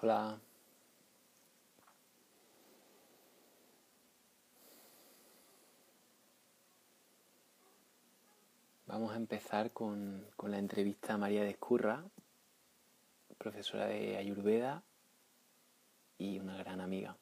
[0.00, 0.38] Hola.
[8.86, 12.04] Vamos a empezar con, con la entrevista a María de Escurra,
[13.38, 14.84] profesora de Ayurveda
[16.16, 17.16] y una gran amiga.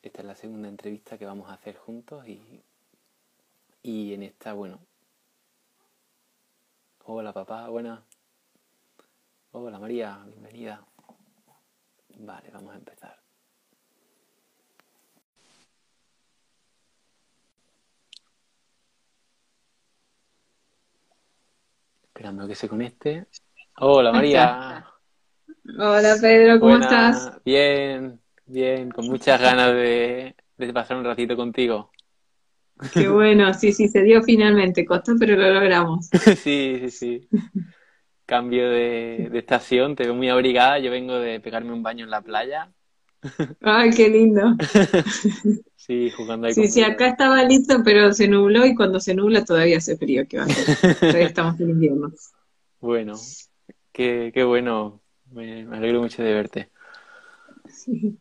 [0.00, 2.62] Esta es la segunda entrevista que vamos a hacer juntos y,
[3.82, 4.80] y en esta, bueno.
[7.04, 8.07] Hola papá, buena.
[9.60, 10.80] Hola María, bienvenida.
[12.20, 13.18] Vale, vamos a empezar.
[22.04, 23.26] Esperando que se conecte.
[23.78, 24.86] Hola María.
[25.76, 27.32] Hola Pedro, ¿cómo estás?
[27.44, 31.90] Bien, bien, con muchas ganas de, de pasar un ratito contigo.
[32.94, 36.08] Qué bueno, sí, sí, se dio finalmente, costó, pero lo logramos.
[36.36, 37.28] Sí, sí, sí.
[38.28, 40.78] Cambio de, de estación, te veo muy abrigada.
[40.80, 42.72] Yo vengo de pegarme un baño en la playa.
[43.62, 44.42] Ay, qué lindo.
[45.76, 48.98] Sí, jugando ahí Sí, con sí, mi- acá estaba listo, pero se nubló y cuando
[49.00, 50.70] se nubla todavía hace frío, ¿qué va a hacer?
[51.08, 52.12] Todavía estamos en invierno.
[52.80, 53.34] Bueno,
[53.92, 55.02] qué, qué bueno.
[55.26, 56.72] Me, me alegro mucho de verte.
[57.68, 58.18] Sí,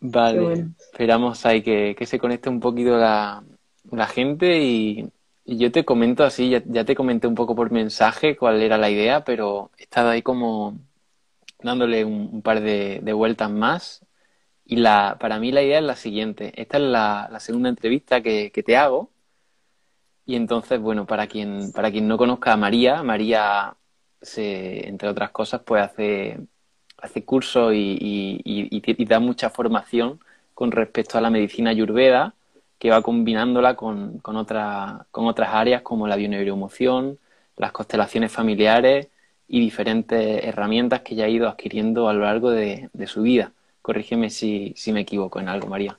[0.00, 0.74] Vale, bueno.
[0.78, 3.42] esperamos ahí que, que se conecte un poquito la,
[3.90, 5.10] la gente y
[5.46, 8.90] yo te comento así, ya, ya te comenté un poco por mensaje cuál era la
[8.90, 10.78] idea, pero he estado ahí como
[11.60, 14.06] dándole un, par de, vueltas más.
[14.64, 16.52] Y la, para mí la idea es la siguiente.
[16.60, 19.10] Esta es la, segunda entrevista que, que te hago.
[20.24, 23.76] Y entonces, bueno, para quien, para quien no conozca a María, María,
[24.20, 26.40] se, entre otras cosas, pues hace,
[26.98, 27.98] hace cursos y-
[28.44, 30.20] y da mucha formación
[30.54, 32.34] con respecto a la medicina ayurveda,
[32.78, 37.18] que va combinándola con, con, otra- con otras áreas como la bioneuroemoción,
[37.56, 39.08] las constelaciones familiares
[39.48, 43.52] y diferentes herramientas que ya ha ido adquiriendo a lo largo de, de su vida.
[43.82, 45.98] Corrígeme si, si me equivoco en algo, María.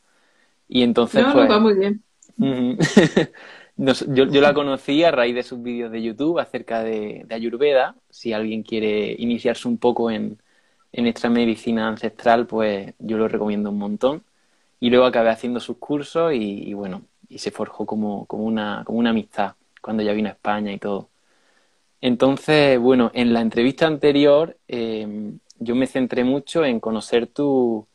[0.69, 2.03] Y entonces, No, no, pues, va muy bien.
[3.77, 7.95] Yo, yo la conocí a raíz de sus vídeos de YouTube acerca de, de Ayurveda.
[8.09, 10.41] Si alguien quiere iniciarse un poco en,
[10.91, 14.23] en esta medicina ancestral, pues yo lo recomiendo un montón.
[14.79, 18.99] Y luego acabé haciendo sus cursos y, bueno, y se forjó como, como una, como
[18.99, 21.09] una amistad cuando ya vino a España y todo.
[22.01, 27.87] Entonces, bueno, en la entrevista anterior eh, yo me centré mucho en conocer tu,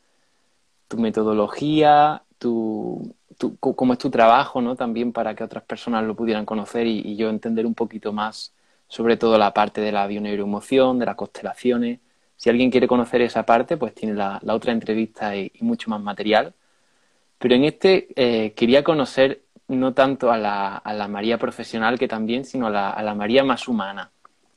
[0.88, 4.76] tu metodología, tu, tu- cómo es tu trabajo, ¿no?
[4.76, 8.54] También para que otras personas lo pudieran conocer y, yo entender un poquito más
[8.88, 12.00] sobre todo la parte de la bioneuroemoción, de las constelaciones.
[12.36, 16.00] Si alguien quiere conocer esa parte, pues tiene la, la otra entrevista y mucho más
[16.02, 16.54] material.
[17.42, 22.08] Pero en este eh, quería conocer no tanto a la, a la María profesional que
[22.08, 24.12] también, sino a la, a la María más humana,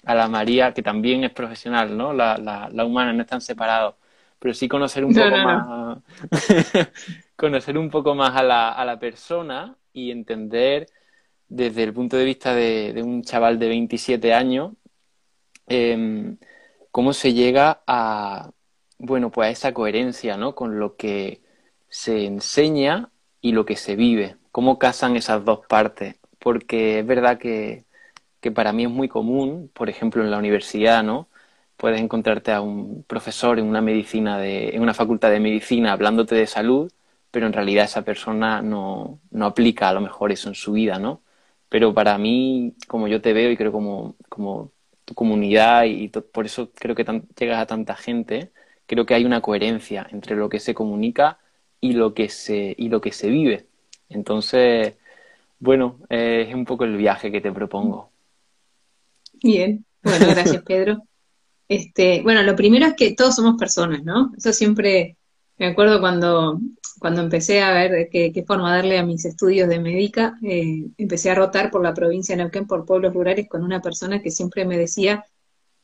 [0.06, 2.13] a la María que también es profesional, ¿no?
[2.13, 3.95] La, la, humana no están separados,
[4.40, 5.69] pero sí conocer un No, poco no, no.
[5.72, 6.00] más,
[7.38, 10.88] conocer un poco más a la, a la persona y entender
[11.50, 14.74] desde el punto de vista de, de un chaval de 27 años
[15.68, 16.35] eh,
[16.91, 18.51] cómo se llega a,
[19.00, 20.56] bueno, pues a esa coherencia, ¿no?
[20.56, 21.41] Con lo que
[21.95, 23.09] se enseña
[23.41, 27.85] y lo que se vive, cómo casan esas dos partes, porque es verdad que,
[28.41, 31.29] que para mí es muy común, por ejemplo, en la universidad, ¿no?
[31.78, 36.35] Puedes encontrarte a un profesor en una medicina de, en una facultad de medicina hablándote
[36.35, 36.91] de salud,
[37.31, 41.00] pero en realidad esa persona no, no aplica a lo mejor eso en su vida,
[41.00, 41.22] ¿no?
[41.69, 44.72] Pero para mí, como yo te veo y creo como, como
[45.06, 47.06] tu comunidad y por eso creo que
[47.39, 48.51] llegas a tanta gente,
[48.85, 51.39] creo que hay una coherencia entre lo que se comunica
[51.80, 53.68] y lo que se, y lo que se vive.
[54.09, 54.96] Entonces,
[55.59, 58.12] bueno, eh, es un poco el viaje que te propongo.
[59.41, 61.03] Bien, bueno, gracias Pedro.
[61.68, 64.31] Este, bueno, lo primero es que todos somos personas, ¿no?
[64.38, 65.18] Eso siempre
[65.58, 66.59] me acuerdo cuando,
[67.00, 71.31] cuando empecé a ver qué, qué forma darle a mis estudios de médica, eh, empecé
[71.31, 74.66] a rotar por la provincia de Neuquén, por pueblos rurales, con una persona que siempre
[74.66, 75.25] me decía,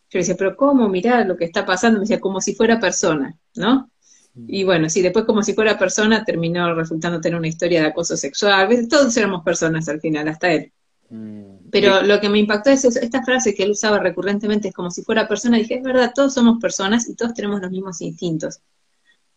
[0.09, 0.89] yo le decía, pero ¿cómo?
[0.89, 3.90] Mirá lo que está pasando, me decía, como si fuera persona, ¿no?
[4.33, 8.15] Y bueno, sí, después como si fuera persona terminó resultando tener una historia de acoso
[8.15, 8.87] sexual, ¿ves?
[8.87, 10.71] Todos éramos personas al final, hasta él.
[11.09, 14.89] Mm, Pero lo que me impactó es esta frase que él usaba recurrentemente, es como
[14.89, 18.61] si fuera persona, dije, es verdad, todos somos personas y todos tenemos los mismos instintos.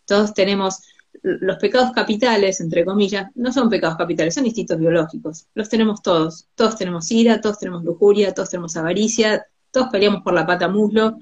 [0.06, 0.82] Todos tenemos
[1.22, 5.46] los pecados capitales, entre comillas, no son pecados capitales, son instintos biológicos.
[5.54, 6.48] Los tenemos todos.
[6.54, 11.18] Todos tenemos ira, todos tenemos lujuria, todos tenemos avaricia, todos peleamos por la pata muslo.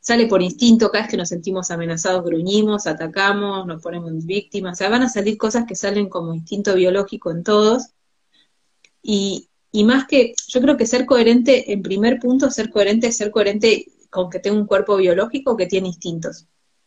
[0.00, 4.74] Sale por instinto, cada vez que nos sentimos amenazados gruñimos, atacamos, nos ponemos víctimas.
[4.74, 7.88] O sea, van a salir cosas que salen como instinto biológico en todos.
[9.02, 13.16] Y, y más que, yo creo que ser coherente, en primer punto, ser coherente es
[13.16, 16.46] ser coherente con que tenga un cuerpo biológico que tiene instintos.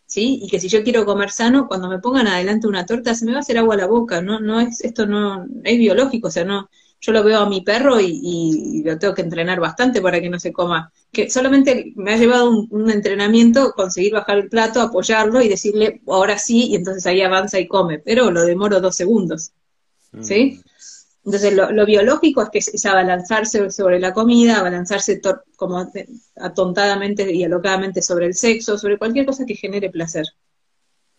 [0.09, 0.39] ¿sí?
[0.41, 3.31] Y que si yo quiero comer sano, cuando me pongan adelante una torta se me
[3.31, 6.31] va a hacer agua a la boca, no, no es, esto no, es biológico, o
[6.31, 6.69] sea, no,
[7.01, 10.39] yo lo veo a mi perro y, lo tengo que entrenar bastante para que no
[10.39, 10.91] se coma.
[11.11, 16.37] Que solamente me ha llevado un, entrenamiento conseguir bajar el plato, apoyarlo y decirle ahora
[16.37, 19.51] sí, y entonces ahí avanza y come, pero lo demoro dos segundos.
[20.21, 20.59] ¿Sí?
[20.59, 20.69] Mm.
[21.25, 25.21] Entonces, lo, biológico es que es, abalanzarse sobre la comida, abalanzarse
[25.55, 25.91] como
[26.37, 30.25] atontadamente y alocadamente sobre el sexo, sobre cualquier cosa que genere placer.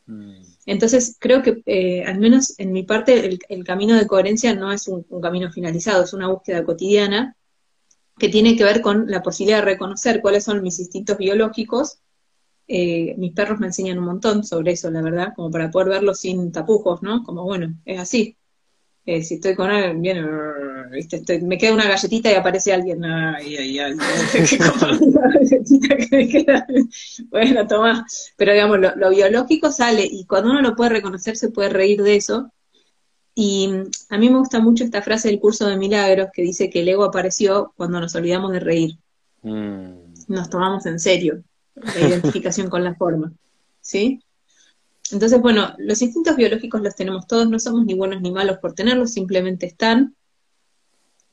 [0.06, 0.50] Mm.
[0.70, 4.87] Entonces, creo que, eh, al menos en mi parte, el, camino de coherencia no es
[4.87, 7.37] un, camino finalizado, es una búsqueda cotidiana
[8.17, 11.99] que tiene que ver con la posibilidad de reconocer cuáles son mis instintos biológicos.
[12.69, 16.14] Eh, mis perros me enseñan un montón sobre eso, la verdad, como para poder verlo
[16.14, 17.25] sin tapujos, ¿no?
[17.25, 18.37] Como, bueno, es así.
[19.11, 20.25] Eh, si estoy con alguien, bien,
[20.93, 21.41] ¿viste?
[21.41, 23.97] me queda una galletita y aparece alguien, ay, ay, ay,
[25.01, 26.65] galletita que me queda.
[27.29, 28.07] Bueno, toma.
[28.37, 32.15] Pero digamos, lo, biológico sale y cuando uno lo puede reconocer se puede reír de
[32.15, 32.53] eso.
[33.35, 33.69] Y
[34.11, 36.89] a mí me gusta mucho esta frase del curso de milagros que dice que el
[36.89, 38.97] ego apareció cuando nos olvidamos de reír.
[39.43, 39.91] Mm.
[40.29, 41.43] Nos tomamos en serio
[41.75, 43.33] la identificación con la forma.
[43.81, 44.21] ¿Sí?
[45.12, 48.75] Entonces, bueno, los instintos biológicos los tenemos todos, no somos ni buenos ni malos por
[48.75, 50.15] tenerlos, simplemente están.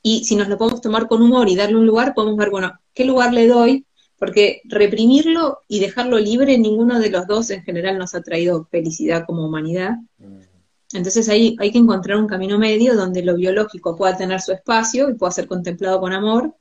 [0.02, 2.78] Y si nos lo podemos tomar con humor y darle un lugar, podemos ver, bueno,
[2.94, 3.86] ¿qué lugar le doy?
[4.18, 9.24] Porque reprimirlo y dejarlo libre, ninguno de los dos en general nos ha traído felicidad
[9.26, 9.96] como humanidad.
[10.92, 15.10] Entonces ahí hay que encontrar un camino medio donde lo biológico pueda tener su espacio
[15.10, 16.54] y pueda ser contemplado con amor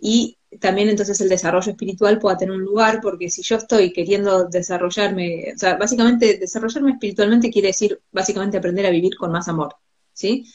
[0.00, 4.44] y también entonces el desarrollo espiritual pueda tener un lugar, porque si yo estoy queriendo
[4.44, 9.76] desarrollarme, o sea, básicamente desarrollarme espiritualmente quiere decir básicamente aprender a vivir con más amor,
[10.12, 10.46] ¿sí?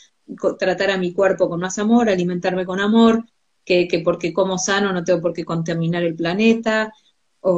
[0.60, 3.26] Tratar a mi cuerpo con más amor, alimentarme con amor,
[3.66, 6.94] que, que porque como sano no tengo por qué contaminar el planeta,
[7.42, 7.52] o,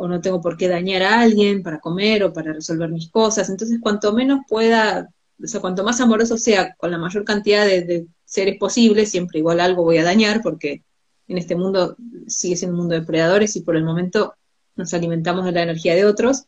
[0.00, 3.50] o, no tengo por qué dañar a alguien para comer o para resolver mis cosas.
[3.50, 5.10] Entonces, cuanto menos pueda,
[5.42, 9.38] o sea, cuanto más amoroso sea con la mayor cantidad de, de seres posibles, siempre
[9.40, 10.82] igual algo voy a dañar porque
[11.28, 11.96] en este mundo
[12.26, 14.34] sigue siendo un mundo de predadores y por el momento
[14.76, 16.46] nos alimentamos de la energía de otros,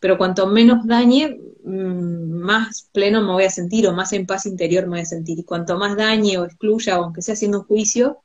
[0.00, 4.46] pero cuanto menos dañe, mm, más pleno me voy a sentir o más en paz
[4.46, 5.38] interior me voy a sentir.
[5.38, 8.22] Y cuanto más dañe o excluya, o aunque sea haciendo un juicio,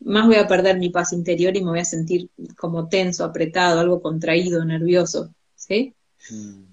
[0.00, 3.80] más voy a perder mi paz interior y me voy a sentir como tenso, apretado,
[3.80, 5.34] algo contraído, nervioso.
[5.54, 5.94] ¿sí?
[6.30, 6.64] Mm.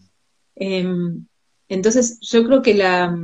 [0.55, 1.25] Em,
[1.69, 3.17] entonces, yo creo que la,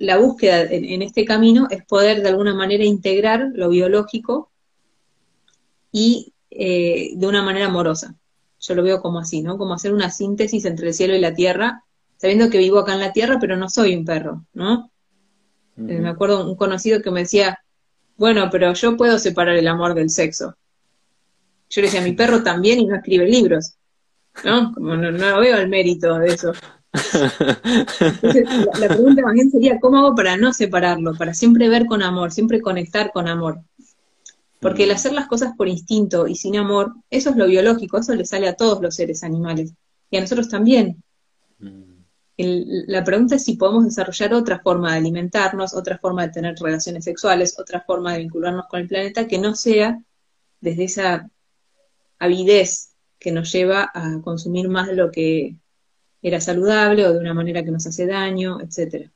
[0.00, 4.50] la búsqueda en, este camino es poder de alguna manera integrar lo biológico
[5.92, 8.14] y eh, de una manera amorosa.
[8.60, 9.58] Yo lo veo como así, ¿no?
[9.58, 11.84] Como hacer una síntesis entre el cielo y la tierra,
[12.16, 14.90] sabiendo que vivo acá en la tierra, pero no soy un perro, ¿no?
[15.76, 17.58] Eh, me acuerdo un conocido que me decía,
[18.16, 20.56] bueno, pero yo puedo separar el amor del sexo.
[21.68, 23.74] Yo le decía, mi perro también y no escribe libros,
[24.44, 24.72] ¿no?
[24.72, 26.52] Como no, no veo el mérito de eso
[28.80, 31.14] la, pregunta más bien sería, ¿cómo hago para no separarlo?
[31.14, 33.60] Para siempre ver con amor, siempre conectar con amor.
[34.60, 34.94] Porque el mm.
[34.94, 38.48] hacer las cosas por instinto y sin amor, eso es lo biológico, eso le sale
[38.48, 39.72] a todos los seres animales.
[40.10, 41.02] Y a nosotros también.
[41.58, 41.82] Mm.
[42.36, 47.04] la pregunta es si podemos desarrollar otra forma de alimentarnos, otra forma de tener relaciones
[47.04, 49.98] sexuales, otra forma de vincularnos con el planeta que no sea
[50.60, 51.30] desde esa
[52.18, 55.56] avidez que nos lleva a consumir más de lo que
[56.22, 59.10] era saludable o de una manera que nos hace daño, etcétera.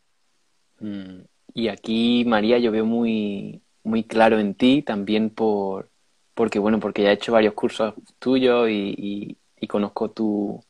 [0.81, 1.21] Mm,
[1.55, 5.91] y aquí, María, yo veo muy, muy claro en ti también por,
[6.35, 9.37] porque, bueno, porque ya he hecho varios cursos tuyos y,
[9.69, 10.65] conozco tu,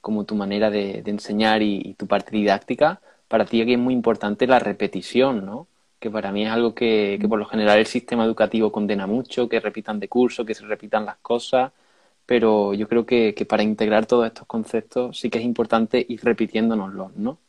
[0.00, 3.00] como tu manera de, enseñar y, tu parte didáctica.
[3.28, 5.68] Para ti aquí es muy importante la repetición, ¿no?
[5.98, 9.48] Que para mí es algo que, que por lo general el sistema educativo condena mucho,
[9.48, 11.72] que repitan de curso, que se repitan las cosas
[12.30, 17.16] pero yo creo que, para integrar todos estos conceptos sí que es importante ir repitiéndonoslos,
[17.16, 17.40] ¿no?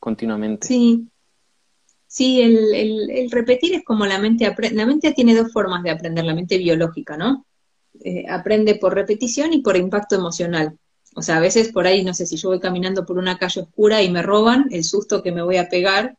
[0.00, 0.66] Continuamente.
[0.66, 1.06] Sí,
[2.08, 6.24] sí, el, repetir es como la mente aprende, la mente tiene dos formas de aprender,
[6.24, 7.46] la mente biológica, ¿no?
[8.00, 10.76] Eh, aprende por repetición y por impacto emocional.
[11.14, 13.60] O sea, a veces por ahí, no sé, si yo voy caminando por una calle
[13.60, 16.16] oscura y me roban, el susto que me voy a pegar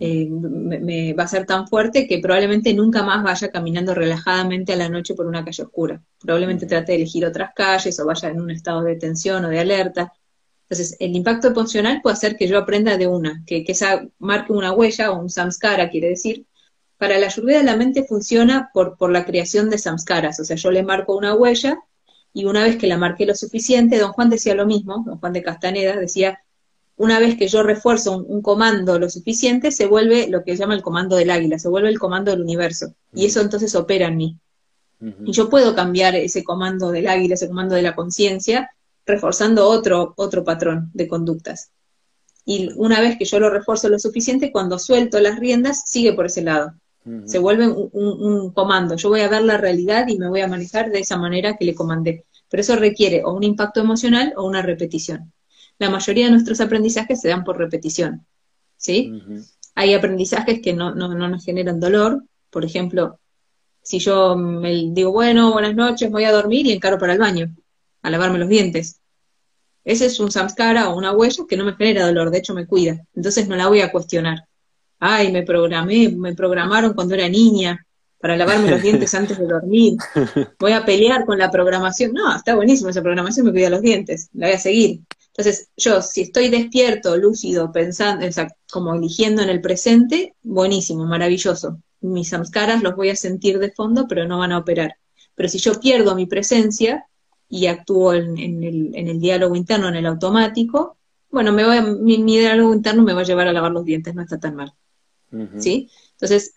[0.00, 4.76] eh, me, va a ser tan fuerte que probablemente nunca más vaya caminando relajadamente a
[4.76, 6.02] la noche por una calle oscura.
[6.20, 9.58] Probablemente trate de elegir otras calles o vaya en un estado de tensión o de
[9.58, 10.12] alerta.
[10.62, 14.52] Entonces, el impacto emocional puede hacer que yo aprenda de una, que, que esa marque
[14.52, 16.46] una huella o un samskara, quiere decir.
[16.98, 20.70] Para la ayurveda la mente funciona por, por la creación de samskaras, o sea, yo
[20.70, 21.78] le marco una huella
[22.32, 25.32] y una vez que la marqué lo suficiente, don Juan decía lo mismo, don Juan
[25.32, 26.40] de Castaneda decía,
[26.96, 30.74] una vez que yo refuerzo un, comando lo suficiente, se vuelve lo que se llama
[30.74, 32.94] el comando del águila, se vuelve el comando del universo.
[33.14, 34.36] Y eso entonces opera en mí.
[35.24, 38.70] Y yo puedo cambiar ese comando del águila, ese comando de la conciencia,
[39.04, 41.70] reforzando otro, otro patrón de conductas.
[42.46, 46.26] Y una vez que yo lo refuerzo lo suficiente, cuando suelto las riendas, sigue por
[46.26, 46.74] ese lado.
[47.24, 48.96] Se vuelve un, comando.
[48.96, 51.64] Yo voy a ver la realidad y me voy a manejar de esa manera que
[51.64, 52.24] le comandé.
[52.48, 55.32] Pero eso requiere o un impacto emocional o una repetición.
[55.78, 58.26] La mayoría de nuestros aprendizajes se dan por repetición.
[58.76, 59.12] ¿sí?
[59.74, 62.24] Hay aprendizajes que no, no, no nos generan dolor.
[62.50, 63.18] Por ejemplo,
[63.82, 67.54] si yo me digo, bueno, buenas noches, voy a dormir y encaro para el baño,
[68.02, 69.00] a lavarme los dientes.
[69.84, 72.66] Ese es un samskara o una huella que no me genera dolor, de hecho me
[72.66, 73.04] cuida.
[73.14, 74.44] Entonces no la voy a cuestionar.
[74.98, 77.86] Ay, me programé, me programaron cuando era niña
[78.18, 79.98] para lavarme los dientes antes de dormir.
[80.58, 82.12] Voy a pelear con la programación.
[82.12, 85.00] No, está buenísimo esa programación, me cuida los dientes, la voy a seguir.
[85.36, 91.04] Entonces, yo, si estoy despierto, lúcido, pensando, o sea, como eligiendo en el presente, buenísimo,
[91.04, 94.96] maravilloso mis samskaras los voy a sentir de fondo, pero no van a operar.
[95.34, 97.06] Pero si yo pierdo mi presencia
[97.48, 100.96] y actúo en, el, diálogo interno, en el automático,
[101.30, 104.22] bueno, me voy mi, diálogo interno me va a llevar a lavar los dientes, no
[104.22, 104.72] está tan mal.
[105.58, 105.90] ¿Sí?
[106.12, 106.54] Entonces,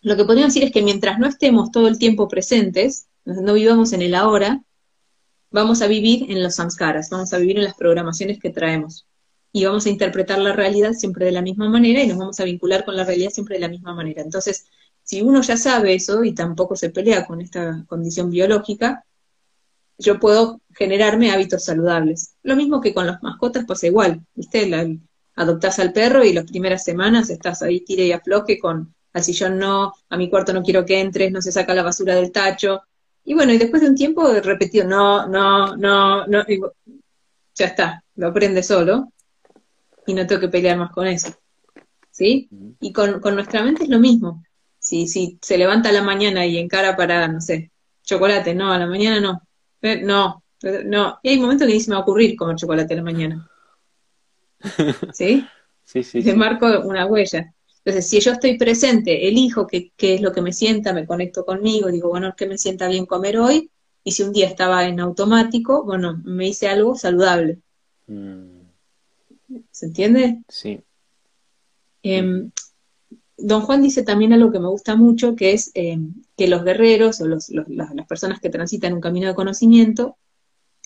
[0.00, 3.92] lo que podríamos decir es que mientras no estemos todo el tiempo presentes, no vivamos
[3.92, 4.62] en el ahora,
[5.50, 9.06] vamos a vivir en los samskaras, vamos a vivir en las programaciones que traemos
[9.52, 12.44] y vamos a interpretar la realidad siempre de la misma manera y nos vamos a
[12.44, 14.22] vincular con la realidad siempre de la misma manera.
[14.22, 14.66] Entonces,
[15.02, 19.04] si uno ya sabe eso y tampoco se pelea con esta condición biológica,
[19.96, 22.34] yo puedo generarme hábitos saludables.
[22.42, 24.68] Lo mismo que con las mascotas pasa igual, ¿viste?
[24.68, 24.86] La,
[25.34, 29.58] adoptás al perro y las primeras semanas estás ahí tire y afloje con al sillón
[29.58, 32.82] no, a mi cuarto no quiero que entres, no se saca la basura del tacho.
[33.24, 36.44] Y bueno, y después de un tiempo repetido, no, no, no, no,
[37.54, 39.12] ya está, lo aprende solo
[40.06, 41.34] y no tengo que pelear más con eso.
[42.10, 42.48] ¿Sí?
[42.80, 44.42] Y con, nuestra mente es lo mismo.
[44.78, 47.70] Si, si se levanta a la mañana y encara para, no sé,
[48.02, 49.42] chocolate, no, a la mañana no.
[49.82, 50.42] Eh, no,
[50.84, 51.18] no.
[51.22, 53.48] Y hay momentos que ni se me va a ocurrir comer chocolate a la mañana.
[55.12, 55.46] ¿Sí?
[55.84, 56.22] Sí, sí.
[56.22, 57.52] Te marco una huella.
[57.88, 61.46] Entonces, si yo estoy presente, elijo qué, qué es lo que me sienta, me conecto
[61.46, 63.70] conmigo, digo, bueno, ¿qué me sienta bien comer hoy?
[64.04, 67.60] Y si un día estaba en automático, bueno, me hice algo saludable.
[68.06, 68.60] Mm.
[69.70, 70.42] ¿Se entiende?
[70.48, 70.80] Sí.
[72.02, 72.50] Em,
[73.38, 77.22] don Juan dice también algo que me gusta mucho, que es em, que los guerreros
[77.22, 77.50] o las,
[78.06, 80.18] personas que transitan un camino de conocimiento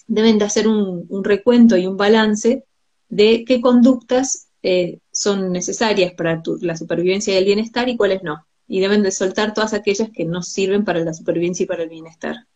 [0.07, 2.65] deben de hacer un, recuento y un balance
[3.09, 8.47] de qué conductas eh, son necesarias para la supervivencia y el bienestar y cuáles no.
[8.67, 11.89] Y deben de soltar todas aquellas que no sirven para la supervivencia y para el
[11.89, 12.47] bienestar.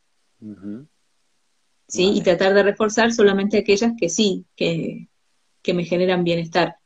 [1.88, 2.12] ¿Sí?
[2.14, 5.08] Y tratar de reforzar solamente aquellas que sí, que,
[5.62, 6.76] que me generan bienestar.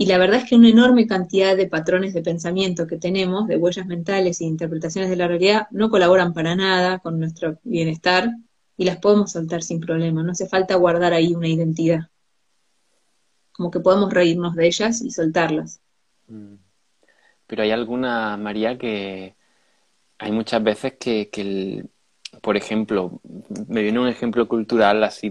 [0.00, 3.56] Y la verdad es que una enorme cantidad de patrones de pensamiento que tenemos, de
[3.56, 8.30] huellas mentales e interpretaciones de la realidad, no colaboran para nada con nuestro bienestar
[8.76, 10.22] y las podemos soltar sin problema.
[10.22, 12.10] No hace falta guardar ahí una identidad.
[13.58, 15.80] Como que podemos reírnos de ellas y soltarlas.
[16.28, 16.54] Mm.
[17.46, 19.34] Pero hay alguna, María, que
[20.18, 21.84] hay muchas veces que, que
[22.40, 23.20] por ejemplo,
[23.68, 25.30] me viene un ejemplo cultural así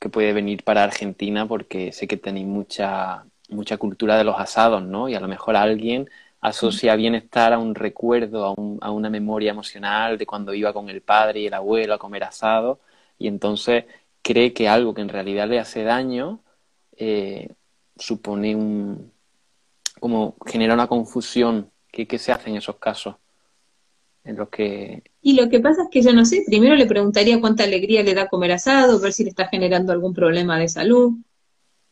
[0.00, 4.82] que puede venir para Argentina porque sé que tenéis mucha, mucha cultura de los asados,
[4.82, 5.08] ¿no?
[5.08, 6.08] Y a lo mejor alguien
[6.40, 10.90] asocia bienestar a un recuerdo, a, un, a una memoria emocional de cuando iba con
[10.90, 12.80] el padre y el abuelo a comer asado
[13.18, 13.86] y entonces
[14.22, 16.40] cree que algo que en realidad le hace daño
[16.96, 17.48] eh,
[17.96, 19.12] supone un...
[20.00, 21.70] como genera una confusión.
[21.90, 23.16] ¿Qué, ¿Qué se hace en esos casos?
[24.24, 25.02] en los que...
[25.22, 28.14] Y lo que pasa es que yo no sé, primero le preguntaría cuánta alegría le
[28.14, 31.12] da comer asado, ver si le está generando algún problema de salud.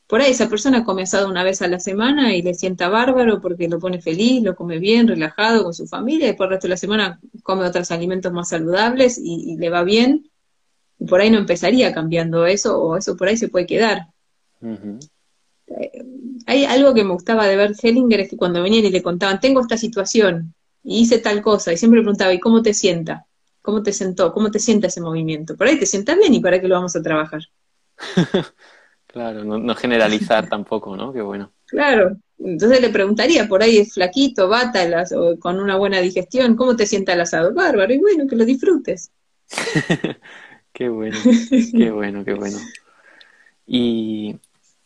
[0.07, 3.41] Por ahí esa persona come asado una vez a la semana y le sienta bárbaro
[3.41, 6.67] porque lo pone feliz, lo come bien, relajado con su familia, y después el resto
[6.67, 10.31] de la semana come otros alimentos más saludables y, le va bien.
[10.99, 14.09] Y por ahí no empezaría cambiando eso, o eso por ahí se puede quedar.
[14.63, 16.05] Eh,
[16.47, 19.41] hay algo que me gustaba de ver Hellinger, es que cuando venían y le contaban,
[19.41, 23.27] tengo esta situación, y hice tal cosa, y siempre preguntaba, ¿y cómo te sienta?
[23.61, 24.33] ¿Cómo te sentó?
[24.33, 25.57] ¿Cómo te sienta ese movimiento?
[25.57, 27.43] Por ahí te sienta bien y para qué lo vamos a trabajar.
[29.07, 31.13] claro, no, generalizar tampoco, ¿no?
[31.13, 31.53] Qué bueno.
[31.67, 34.85] Claro, entonces le preguntaría, por ahí es flaquito, bata,
[35.17, 37.55] o con una buena digestión, ¿cómo te sienta el asado?
[37.55, 39.11] Bárbaro, y bueno, que lo disfrutes.
[40.73, 41.17] qué bueno,
[41.73, 42.59] qué bueno, qué bueno.
[43.67, 44.37] Y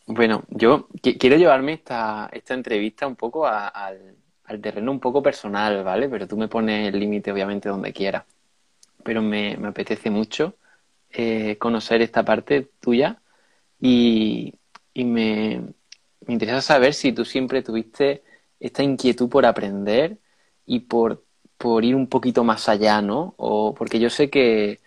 [0.07, 5.83] bueno, yo quiero llevarme esta, esta entrevista un poco al al terreno un poco personal,
[5.83, 6.09] ¿vale?
[6.09, 8.25] Pero tú me pones el límite, obviamente, donde quieras.
[9.03, 10.55] Pero me, apetece mucho
[11.11, 13.21] eh, conocer esta parte tuya
[13.79, 14.53] y,
[14.95, 15.61] me,
[16.25, 18.23] me, interesa saber si tú siempre tuviste
[18.59, 20.17] esta inquietud por aprender
[20.65, 21.23] y por
[21.57, 23.33] por ir un poquito más allá, ¿no?
[23.37, 24.79] O porque yo sé que,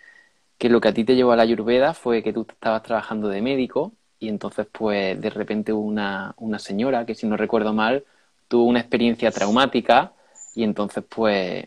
[0.57, 3.29] que lo que a ti te llevó a la Ayurveda fue que tú estabas trabajando
[3.29, 8.05] de médico y entonces pues de repente una, una señora que si no recuerdo mal
[8.47, 10.13] tuvo una experiencia traumática
[10.55, 11.65] y entonces pues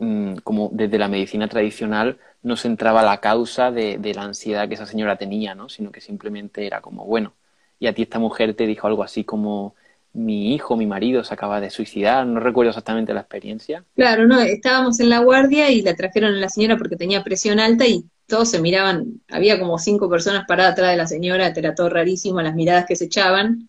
[0.00, 4.68] mm, como desde la medicina tradicional no se entraba la causa de, de, la ansiedad
[4.68, 5.68] que esa señora tenía, ¿no?
[5.68, 7.34] Sino que simplemente era como, bueno,
[7.80, 9.74] y a ti esta mujer te dijo algo así como,
[10.12, 13.84] mi hijo, mi marido se acaba de suicidar, no recuerdo exactamente la experiencia.
[13.96, 17.60] Claro, no, estábamos en la guardia y la trajeron a la señora porque tenía presión
[17.60, 21.74] alta y todos se miraban, había como cinco personas paradas atrás de la señora, era
[21.74, 23.68] todo rarísimo, las miradas que se echaban.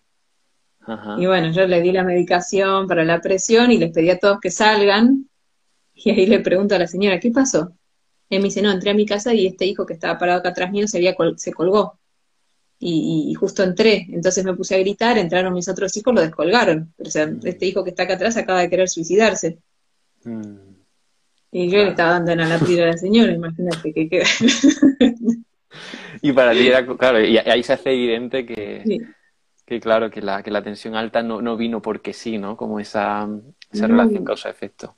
[1.18, 4.38] Y bueno, yo le di la medicación para la presión y les pedí a todos
[4.40, 5.28] que salgan.
[5.94, 7.72] Y ahí le pregunto a la señora, ¿qué pasó?
[8.28, 10.50] Y me dice, no, entré a mi casa y este hijo que estaba parado acá
[10.50, 12.00] atrás mío se, había se colgó
[12.82, 16.94] y, justo entré, entonces me puse a gritar, entraron mis otros hijos, lo descolgaron.
[16.98, 17.40] O sea, mm.
[17.44, 19.58] este hijo que está acá atrás acaba de querer suicidarse.
[20.24, 20.69] Mm.
[21.52, 24.24] Y yo le estaba dando en la pila a la señora, imagínate que queda.
[26.22, 29.00] y para ti era, claro, y ahí se hace evidente que,
[29.66, 32.56] que claro, que la, que la tensión alta no, no vino porque sí, ¿no?
[32.56, 33.28] Como esa,
[33.72, 34.96] esa relación causa-efecto.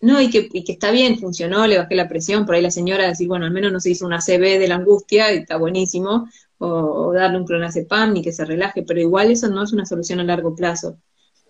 [0.00, 2.70] No, y que, y que está bien, funcionó, le bajé la presión, por ahí la
[2.70, 5.58] señora decir, bueno, al menos no se hizo una CB de la angustia y está
[5.58, 6.26] buenísimo,
[6.58, 10.20] o, darle un clonazepam y que se relaje, pero igual eso no es una solución
[10.20, 10.98] a largo plazo.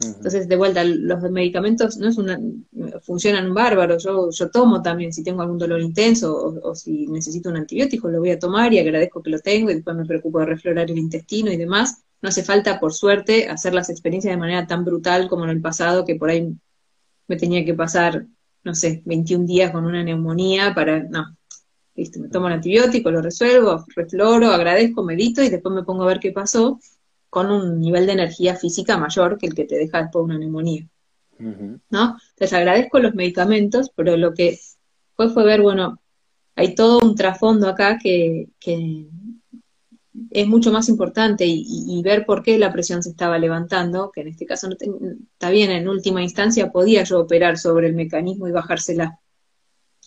[0.03, 2.41] Entonces, de vuelta, los medicamentos no es una,
[3.03, 3.99] funcionan bárbaro.
[3.99, 8.19] Yo, yo tomo también si tengo algún dolor intenso o, si necesito un antibiótico, lo
[8.19, 10.99] voy a tomar y agradezco que lo tengo y después me preocupo de reflorar el
[10.99, 12.03] intestino y demás.
[12.23, 15.61] No hace falta, por suerte, hacer las experiencias de manera tan brutal como en el
[15.61, 16.51] pasado, que por ahí
[17.29, 18.27] me tenía que pasar,
[18.65, 21.03] no sé, 21 días con una neumonía para.
[21.03, 21.37] No,
[21.95, 26.21] me tomo el antibiótico, lo resuelvo, refloro, agradezco, medito y después me pongo a ver
[26.21, 26.79] qué pasó
[27.31, 30.87] con un nivel de energía física mayor que el que te deja después una neumonía.
[31.39, 32.19] ¿No?
[32.31, 34.59] Entonces agradezco los medicamentos, pero lo que
[35.15, 35.99] fue fue ver, bueno,
[36.55, 38.49] hay todo un trasfondo acá que,
[40.31, 44.29] es mucho más importante y, ver por qué la presión se estaba levantando, que en
[44.29, 48.53] este caso no está bien, en última instancia podía yo operar sobre el mecanismo y
[48.53, 49.19] bajársela,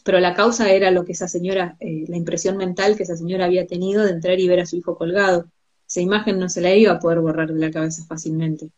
[0.03, 3.45] pero la causa era lo que esa señora, eh, la impresión mental que esa señora
[3.45, 5.49] había tenido de entrar y ver a su hijo colgado.
[5.93, 8.71] Esa imagen no se la iba a poder borrar de la cabeza fácilmente.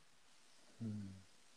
[0.81, 1.13] Mm.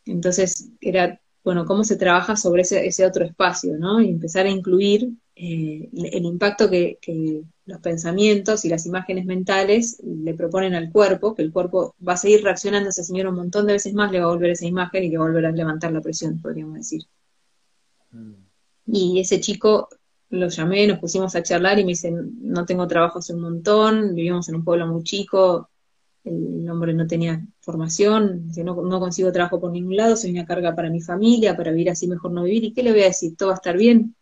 [0.07, 4.01] Entonces, era, bueno, cómo se trabaja sobre ese, ese otro espacio, ¿no?
[4.01, 10.01] Y empezar a incluir eh, el impacto que, que, los pensamientos y las imágenes mentales
[10.03, 13.37] le proponen al cuerpo, que el cuerpo va a seguir reaccionando a esa señora un
[13.37, 15.47] montón de veces más, le va a volver esa imagen y le va a volver
[15.47, 17.03] a levantar la presión, podríamos decir.
[18.13, 18.35] Mm.
[18.87, 19.89] Y ese chico
[20.31, 24.15] lo llamé, nos pusimos a charlar y me dice, no tengo trabajo hace un montón,
[24.15, 25.71] vivimos en un pueblo muy chico,
[26.25, 30.45] el hombre no tenía formación, dice, no, no consigo trabajo por ningún lado, soy una
[30.45, 33.07] carga para mi familia, para vivir así mejor no vivir, ¿y qué le voy a
[33.07, 33.37] decir?
[33.37, 34.15] ¿Todo va a estar bien?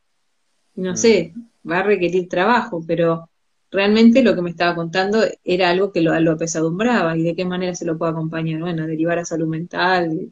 [0.76, 1.70] No sé, mm.
[1.70, 3.30] va a requerir trabajo, pero
[3.70, 7.44] realmente lo que me estaba contando era algo que lo, lo apesadumbraba y de qué
[7.44, 10.30] manera se lo puedo acompañar, bueno, derivar a salud mental,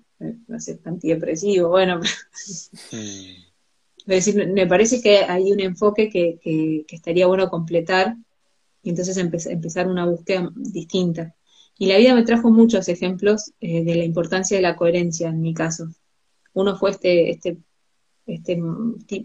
[0.55, 2.01] hacer antidepresivo, bueno.
[2.93, 3.54] Mm.
[4.07, 8.17] Es decir, me parece que hay un enfoque que, que, estaría bueno completar
[8.83, 11.35] y entonces empezar una búsqueda distinta.
[11.79, 15.41] Y la vida me trajo muchos ejemplos eh, de la importancia de la coherencia en
[15.41, 15.89] mi caso.
[16.53, 17.59] Uno fue este, este,
[18.27, 18.61] este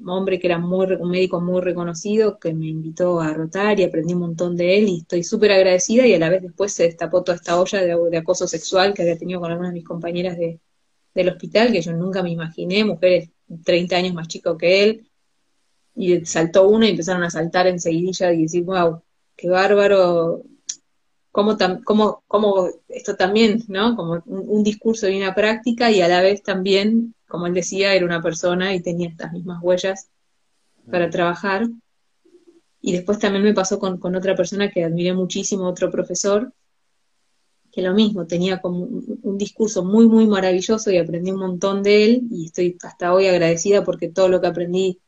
[0.08, 4.14] hombre que era muy, un médico muy reconocido que me invitó a rotar y aprendí
[4.14, 7.24] un montón de él y estoy súper agradecida y a la vez después se destapó
[7.24, 10.38] toda esta olla de, de acoso sexual que había tenido con algunas de mis compañeras
[10.38, 10.60] de,
[11.14, 13.30] del hospital, que yo nunca me imaginé, mujeres
[13.64, 15.10] 30 años más chicos que él,
[15.96, 19.02] y saltó uno y empezaron a saltar enseguidilla y decir, wow,
[19.36, 20.44] qué bárbaro,
[21.32, 23.96] cómo, cómo, cómo esto también, ¿no?
[23.96, 28.06] Como un, discurso y una práctica, y a la vez también, como él decía, era
[28.06, 30.10] una persona y tenía estas mismas huellas
[30.90, 31.12] para mm.
[31.12, 31.68] trabajar.
[32.82, 36.54] Y después también me pasó con, con otra persona que admiré muchísimo, otro profesor,
[37.72, 42.06] que lo mismo, tenía como un, discurso muy, muy maravilloso y aprendí un montón de
[42.06, 45.00] él y estoy hasta hoy agradecida porque todo lo que aprendí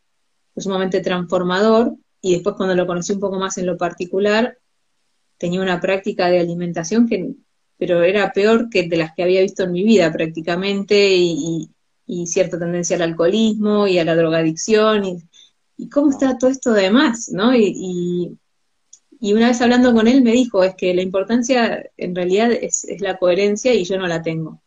[0.54, 4.58] fue sumamente transformador y después cuando lo conocí un poco más en lo particular,
[5.38, 7.34] tenía una práctica de alimentación que,
[7.78, 11.70] pero era peor que de las que había visto en mi vida prácticamente y,
[12.26, 17.30] cierta tendencia al alcoholismo y a la drogadicción y, cómo está todo esto de más,
[17.32, 17.56] ¿no?
[17.56, 18.38] y,
[19.24, 22.88] y una vez hablando con él me dijo, es que la importancia en realidad es,
[23.00, 24.60] la coherencia y yo no la tengo.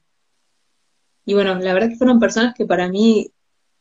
[1.27, 3.33] Y bueno, la verdad que fueron personas que para mí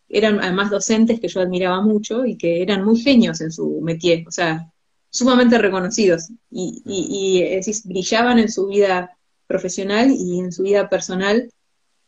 [0.10, 4.28] eran además docentes que yo admiraba mucho y que eran muy genios en su métier,
[4.28, 4.72] o sea,
[5.12, 11.52] sumamente reconocidos y, y, brillaban en su vida profesional y en su vida personal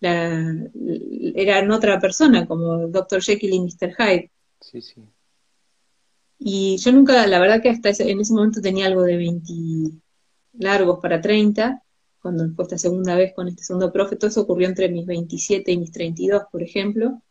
[0.02, 3.22] eran otra persona, como Dr.
[3.22, 3.94] Jekyll y Mr.
[3.96, 4.32] Hyde.
[4.60, 5.04] Sí, sí.
[6.38, 9.54] Y yo nunca, la verdad que hasta en ese momento tenía algo de 20
[10.54, 11.82] largos para 30,
[12.22, 15.72] cuando fue esta segunda vez con este segundo profe, todo eso ocurrió entre mis 27
[15.72, 17.22] y mis 32, por ejemplo,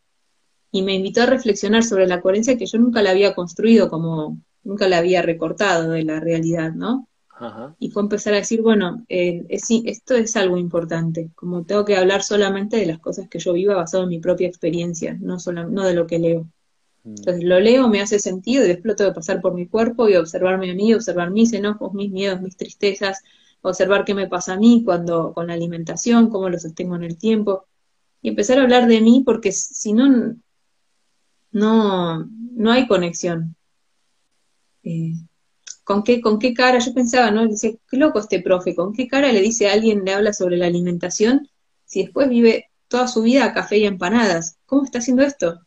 [0.70, 4.38] y me invitó a reflexionar sobre la coherencia que yo nunca la había construido como,
[4.62, 7.08] nunca la había recortado de la realidad, ¿no?
[7.80, 12.22] Y fue empezar a decir, bueno, eh, esto es algo importante, como tengo que hablar
[12.22, 15.84] solamente de las cosas que yo viva basado en mi propia experiencia, no, solo, no
[15.84, 16.48] de lo que leo.
[17.04, 20.08] Entonces lo leo, me hace sentido y después lo tengo que pasar por mi cuerpo
[20.08, 23.22] y observarme a mí, observar mis enojos, mis miedos, mis tristezas,
[23.60, 27.18] observar qué me pasa a mí cuando con la alimentación, cómo lo sostengo en el
[27.18, 27.66] tiempo.
[28.22, 30.34] Y empezar a hablar de mí porque si no,
[31.52, 33.54] no, no hay conexión.
[34.82, 35.14] Eh,
[35.84, 36.78] ¿con qué, con qué cara?
[36.78, 37.46] Yo pensaba, ¿no?
[37.46, 40.56] Dice, qué loco este profe, ¿con qué cara le dice a alguien, le habla sobre
[40.56, 41.48] la alimentación
[41.84, 44.56] si después vive toda su vida a café y empanadas?
[44.64, 45.60] ¿Cómo está haciendo esto?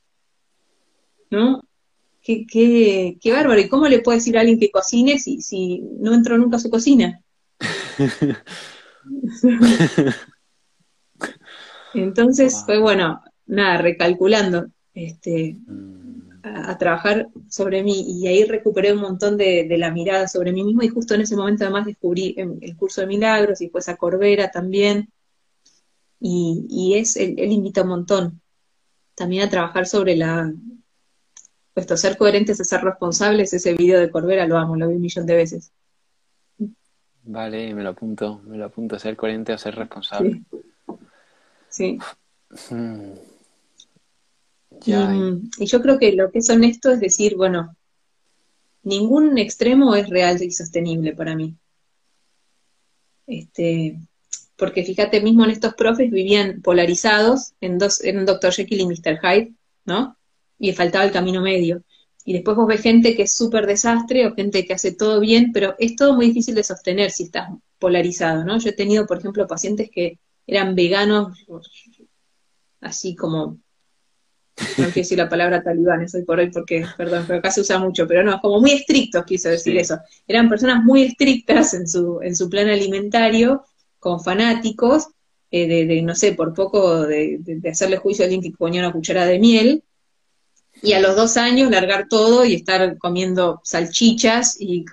[1.29, 1.63] ¿No?
[2.21, 3.59] Qué, qué, qué bárbaro.
[3.59, 6.59] ¿Y cómo le puede decir a alguien que cocine si, si no entró nunca a
[6.59, 7.21] su cocina?
[11.93, 14.67] Entonces fue bueno, nada, recalculando.
[14.93, 16.07] Este, mm
[16.55, 20.83] a, trabajar sobre mí y ahí recuperé un montón de, la mirada sobre mí mismo
[20.83, 24.51] y justo en ese momento además descubrí el curso de milagros y después a Corbera
[24.51, 25.11] también
[26.19, 28.41] y, es, él, invita un montón
[29.15, 30.51] también a trabajar sobre la,
[31.77, 35.01] puesto ser coherentes, a ser responsables, ese video de Corbera lo amo, lo vi un
[35.01, 35.71] millón de veces.
[37.21, 40.41] Vale, me lo apunto, me lo apunto, ser coherente o ser responsable.
[41.69, 41.99] Sí.
[42.71, 43.13] Hmm.
[44.87, 47.75] Y, yo creo que lo que es honesto es decir, bueno,
[48.81, 51.55] ningún extremo es real y sostenible para mí.
[53.27, 53.99] Este,
[54.55, 58.51] porque fíjate, mismo en estos profes vivían polarizados en dos, en Dr.
[58.51, 59.19] Jekyll y Mr.
[59.21, 59.53] Hyde,
[59.85, 60.16] ¿no?
[60.59, 61.83] Y faltaba el camino medio.
[62.25, 65.51] Y después vos ves gente que es súper desastre o gente que hace todo bien,
[65.53, 68.57] pero es todo muy difícil de sostener si estás polarizado, ¿no?
[68.59, 71.45] Yo he tenido, por ejemplo, pacientes que eran veganos,
[72.81, 73.59] así como
[74.59, 77.77] no quiero decir la palabra talibanes hoy por hoy porque, perdón, pero acá se usa
[77.77, 79.99] mucho, pero no, como muy estrictos quiso decir eso.
[80.27, 83.63] Eran personas muy estrictas en su, en su plan alimentario,
[83.99, 85.09] con fanáticos,
[85.51, 87.39] eh, de, no sé, por poco de,
[87.69, 89.83] hacerle juicio a alguien que ponía una cucharada de miel,
[90.81, 94.85] y a los dos años largar todo y estar comiendo salchichas y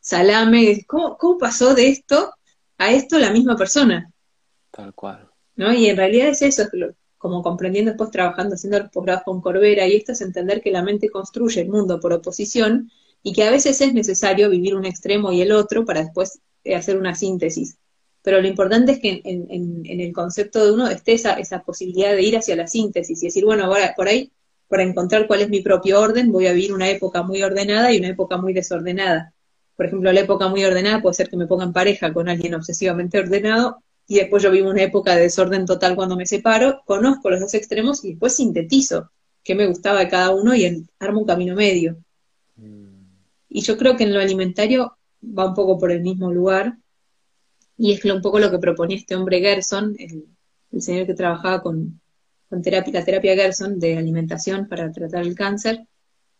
[0.00, 0.84] salame.
[0.86, 2.32] ¿Cómo, ¿Cómo pasó de esto
[2.78, 4.10] a esto la misma persona?
[4.70, 5.28] Tal cual.
[5.56, 5.72] ¿No?
[5.72, 6.64] Y en realidad es eso,
[7.18, 10.82] como comprendiendo después trabajando, haciendo el posgrado con Corbera, y esto es entender que la
[10.82, 12.90] mente construye el mundo por oposición
[13.22, 16.74] y que a veces es necesario vivir un extremo y el otro para después eh,
[16.74, 17.78] hacer una síntesis.
[18.22, 22.22] Pero lo importante es que en, el concepto de uno esté esa, esa, posibilidad de
[22.22, 24.32] ir hacia la síntesis y decir, bueno, ahora por ahí,
[24.74, 27.98] para encontrar cuál es mi propio orden, voy a vivir una época muy ordenada y
[27.98, 29.32] una época muy desordenada.
[29.76, 32.56] Por ejemplo, la época muy ordenada puede ser que me ponga en pareja con alguien
[32.56, 37.30] obsesivamente ordenado y después yo vivo una época de desorden total cuando me separo, conozco
[37.30, 39.12] los dos extremos y después sintetizo
[39.44, 41.96] qué me gustaba de cada uno y armo un camino medio.
[43.48, 46.78] Y yo creo que en lo alimentario va un poco por el mismo lugar,
[47.78, 52.00] y es un poco lo que proponía este hombre Gerson, el, señor que trabajaba con,
[52.62, 55.86] terapia, la terapia Gerson de alimentación para tratar el cáncer,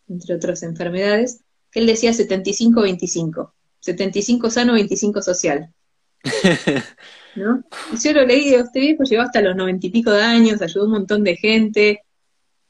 [0.07, 5.73] entre otras enfermedades, que él decía 75-25, 75 sano, 25 social.
[7.35, 7.63] ¿no?
[7.93, 10.83] Y yo lo leí, este viejo llegó hasta los noventa y pico de años, ayudó
[10.83, 12.01] a un montón de gente,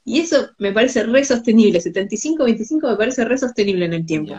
[0.04, 4.36] y eso me parece re sostenible, 75-25 me parece re sostenible en el tiempo.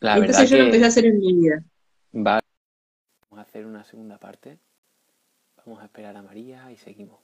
[0.00, 1.64] entonces yo lo empecé a hacer en mi vida.
[2.12, 4.58] Vamos a hacer una segunda parte.
[5.64, 7.20] Vamos a esperar a María y seguimos.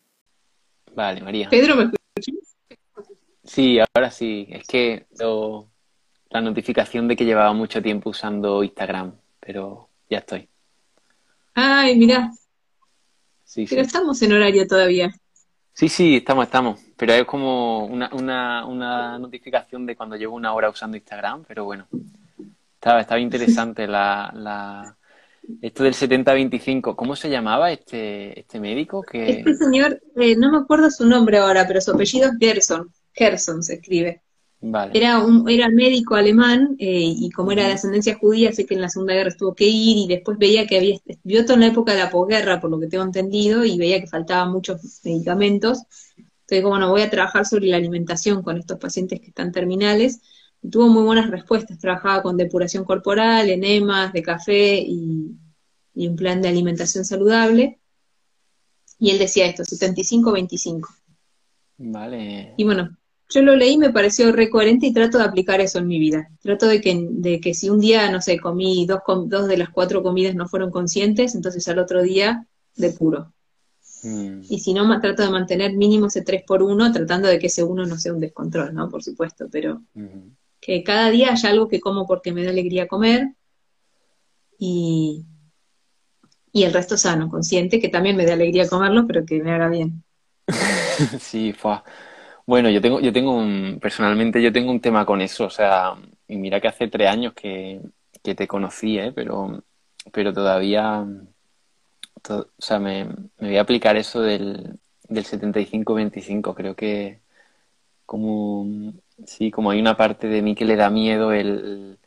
[0.95, 1.49] Vale, María.
[1.49, 2.57] Pedro, ¿me escuchas?
[3.45, 4.47] Sí, ahora sí.
[4.51, 5.07] Es que
[6.31, 10.49] la notificación de que llevaba mucho tiempo usando Instagram, pero ya estoy.
[11.55, 12.31] Ay, mirá.
[13.55, 15.11] Pero estamos en horario todavía.
[15.73, 16.81] Sí, sí, estamos, estamos.
[16.97, 21.65] Pero es como una, una, una notificación de cuando llevo una hora usando Instagram, pero
[21.65, 21.87] bueno.
[22.75, 24.97] Estaba, estaba interesante la, la,
[25.63, 26.95] esto del 70-25.
[26.97, 29.03] ¿Cómo se llamaba este, este médico?
[29.03, 29.31] Que...
[29.31, 32.93] Este señor, eh, no me acuerdo su nombre ahora, pero su apellido es Gerson.
[33.13, 34.23] Gerson se escribe.
[34.93, 38.81] Era, un, era médico alemán eh, y como era de ascendencia judía, sé que en
[38.81, 41.93] la Segunda Guerra tuvo que ir y después veía que había, vio toda la época
[41.93, 45.85] de la posguerra, por lo que tengo entendido, y veía que faltaban muchos medicamentos.
[46.17, 50.23] Entonces, como bueno, voy a trabajar sobre la alimentación con estos pacientes que están terminales.
[50.63, 55.37] Y tuvo muy buenas respuestas, trabajaba con depuración corporal, enemas de café y,
[55.95, 57.79] y un plan de alimentación saludable.
[58.99, 60.89] Y él decía esto, 75-25.
[61.79, 62.55] Vale.
[62.57, 62.99] Y bueno,
[63.31, 66.31] yo lo leí, me pareció re coherente y trato de aplicar eso en mi vida.
[66.41, 69.71] Trato de que, de que si un día, no sé, comí dos, dos de las
[69.71, 73.33] cuatro comidas no fueron conscientes, entonces al otro día de puro.
[74.03, 74.41] Mm.
[74.49, 77.65] Y si no, trato de mantener mínimo ese 3 por 1, tratando de que ese
[77.65, 78.89] uno no sea un descontrol, ¿no?
[78.89, 79.83] Por supuesto, pero
[80.61, 83.29] que cada día haya algo que como porque me da alegría comer
[84.59, 85.25] y,
[86.53, 89.69] y el resto sano, consciente, que también me dé alegría comerlo, pero que me haga
[89.69, 90.03] bien.
[91.21, 91.81] sí, fue.
[92.47, 95.95] Bueno, yo tengo, yo tengo un, personalmente yo tengo un tema con eso, o sea,
[96.27, 97.81] y mira que hace tres años que,
[98.23, 99.13] que te conocí, ¿eh?
[99.15, 99.63] pero,
[100.13, 101.07] pero todavía,
[102.31, 107.21] o sea, me, me, voy a aplicar eso del, del 75-25, creo que
[108.07, 108.95] como,
[109.27, 111.99] sí, como hay una parte de mí que le da miedo el,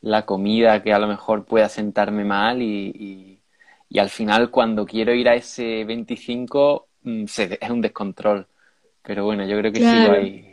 [0.00, 3.40] la comida, que a lo mejor pueda sentarme mal y,
[3.90, 8.46] y, al final cuando quiero ir a ese 25 mm, es un descontrol.
[9.02, 10.50] Pero bueno, yo creo que sí lo hay.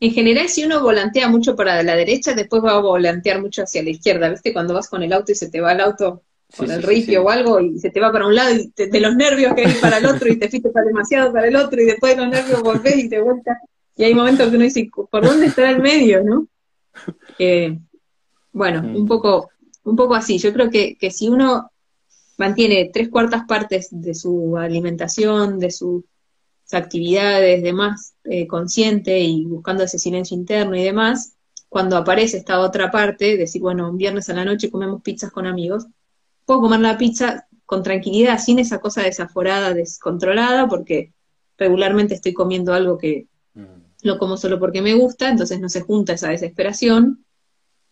[0.00, 3.82] En general, si uno volantea mucho para la derecha, después va a volantear mucho hacia
[3.82, 4.30] la izquierda.
[4.30, 4.52] ¿Viste?
[4.52, 6.22] Cuando vas con el auto y se te va el auto
[6.56, 9.14] con el rifio o algo y se te va para un lado y de los
[9.14, 11.84] nervios que hay para el otro y te fuiste para demasiado para el otro y
[11.84, 13.58] después de los nervios volvés y te vueltas.
[13.98, 16.46] Y hay momentos que uno dice, ¿por dónde está el medio, no?
[17.38, 17.78] Eh,
[18.52, 19.06] bueno, un mm.
[19.06, 19.50] poco,
[19.84, 20.38] un poco así.
[20.38, 21.70] Yo creo que, que si uno
[22.38, 26.02] mantiene tres cuartas partes de su alimentación, de sus
[26.72, 31.34] actividades, demás, eh, consciente y buscando ese silencio interno y demás,
[31.68, 35.46] cuando aparece esta otra parte, decir, bueno, un viernes a la noche comemos pizzas con
[35.46, 35.86] amigos,
[36.44, 41.12] puedo comer la pizza con tranquilidad, sin esa cosa desaforada, descontrolada, porque
[41.58, 43.26] regularmente estoy comiendo algo que.
[44.02, 47.24] Lo como solo porque me gusta, entonces no se junta esa desesperación,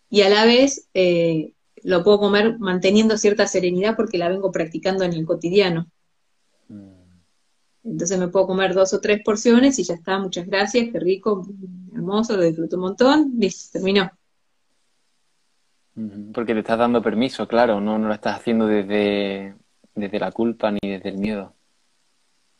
[0.09, 5.05] y a la vez eh, lo puedo comer manteniendo cierta serenidad porque la vengo practicando
[5.05, 5.87] en el cotidiano.
[6.69, 6.97] Mm.
[7.85, 11.47] Entonces me puedo comer dos o tres porciones y ya está, muchas gracias, qué rico,
[11.95, 14.11] hermoso, lo disfruto un montón, listo, terminó.
[16.35, 19.55] Porque te estás dando permiso, claro, no, no lo estás haciendo desde,
[19.95, 21.56] desde la culpa ni desde el miedo.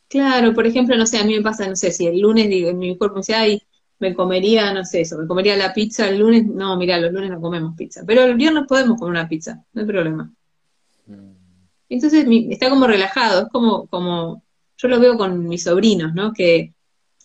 [0.09, 2.69] Claro, por ejemplo, no sé, a mí me pasa, no sé, si el lunes digo,
[2.69, 3.61] en mi cuerpo me dice, ay,
[3.99, 7.29] me comería, no sé, eso, me comería la pizza el lunes, no, mira, los lunes
[7.29, 10.31] no comemos pizza, pero el viernes podemos comer una pizza, no hay problema.
[11.07, 11.31] Mm.
[11.89, 14.43] Entonces está como relajado, es como, como,
[14.77, 16.31] yo lo veo con mis sobrinos, ¿no?
[16.33, 16.73] Que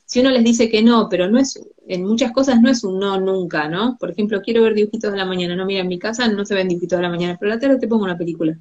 [0.05, 2.99] si uno les dice que no, pero no es, en muchas cosas no es un
[2.99, 3.97] no nunca, ¿no?
[3.99, 6.55] Por ejemplo, quiero ver dibujitos de la mañana, no, mira, en mi casa no se
[6.55, 8.59] ven dibujitos de la mañana, pero a la tarde te pongo una película.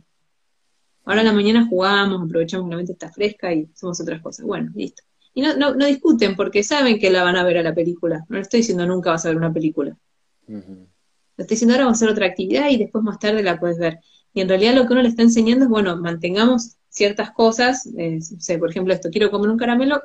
[1.05, 4.45] Ahora en la mañana jugamos, aprovechamos que la mente está fresca y hacemos otras cosas.
[4.45, 5.03] Bueno, listo.
[5.33, 8.25] Y no, no, no, discuten porque saben que la van a ver a la película.
[8.29, 9.97] No le estoy diciendo nunca vas a ver una película.
[10.47, 10.57] Le
[11.37, 13.99] estoy diciendo ahora vamos a hacer otra actividad y después más tarde la puedes ver.
[14.33, 17.87] Y en realidad lo que uno le está enseñando es, bueno, mantengamos ciertas cosas.
[17.97, 20.01] Eh, sé, por ejemplo, esto, quiero comer un caramelo.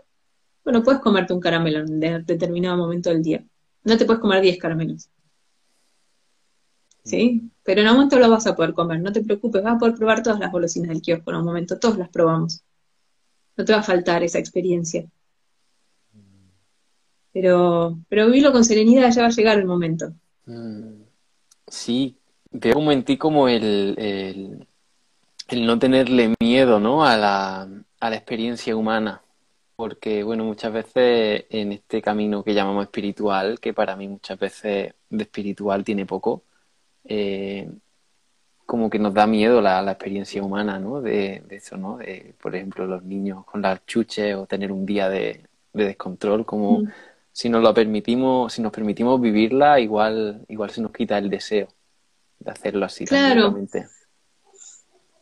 [0.64, 3.44] Bueno, puedes comerte un caramelo en determinado momento del día.
[3.84, 5.08] No te puedes comer 10 caramelos.
[7.06, 7.52] ¿Sí?
[7.62, 9.00] Pero en un momento lo vas a poder comer.
[9.00, 11.78] No te preocupes, vas a poder probar todas las golosinas del kiosco en un momento.
[11.78, 12.64] Todos las probamos.
[13.56, 15.06] No te va a faltar esa experiencia.
[17.32, 20.12] Pero, pero vivirlo con serenidad, ya va a llegar el momento.
[20.46, 21.02] Mm.
[21.68, 22.16] Sí,
[22.50, 24.66] veo como como el,
[25.48, 27.04] el, no tenerle miedo ¿no?
[27.04, 27.68] A, la,
[28.00, 29.22] a la experiencia humana.
[29.76, 34.94] Porque, bueno, muchas veces en este camino que llamamos espiritual, que para mí muchas veces
[35.10, 36.42] de espiritual tiene poco,
[37.08, 37.70] eh,
[38.64, 41.00] como que nos da miedo la, la experiencia humana, ¿no?
[41.00, 41.98] De, de, eso, ¿no?
[41.98, 46.44] De, por ejemplo, los niños con las chuches o tener un día de, de descontrol,
[46.44, 46.88] como mm
[47.36, 51.68] si nos lo permitimos, si nos permitimos vivirla, igual, igual se nos quita el deseo
[52.38, 53.04] de hacerlo así.
[53.04, 53.54] Claro.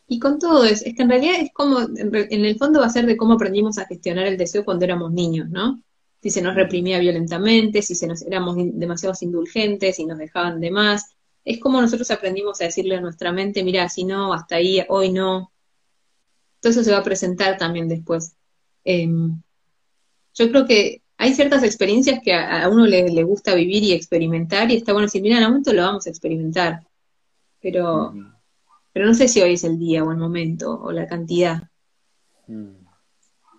[0.06, 2.90] Y con todo eso, es que en realidad es como, en el fondo va a
[2.90, 5.82] ser de cómo aprendimos a gestionar el deseo cuando éramos niños, ¿no?
[6.22, 10.70] Si se nos reprimía violentamente, si se nos, éramos demasiado indulgentes, si nos dejaban de
[10.70, 11.13] más.
[11.44, 15.12] Es como nosotros aprendimos a decirle a nuestra mente, mira, si no, hasta ahí, hoy
[15.12, 15.52] no.
[16.60, 18.34] Todo eso se va a presentar también después.
[18.84, 19.42] Em,
[20.34, 24.76] yo creo que hay ciertas experiencias que a, uno le, gusta vivir y experimentar y
[24.76, 26.86] está bueno decir, mira, en algún momento lo vamos a experimentar,
[27.60, 28.14] pero,
[28.92, 31.70] pero no sé si hoy es el día o el momento o la cantidad.
[32.46, 32.84] Mm.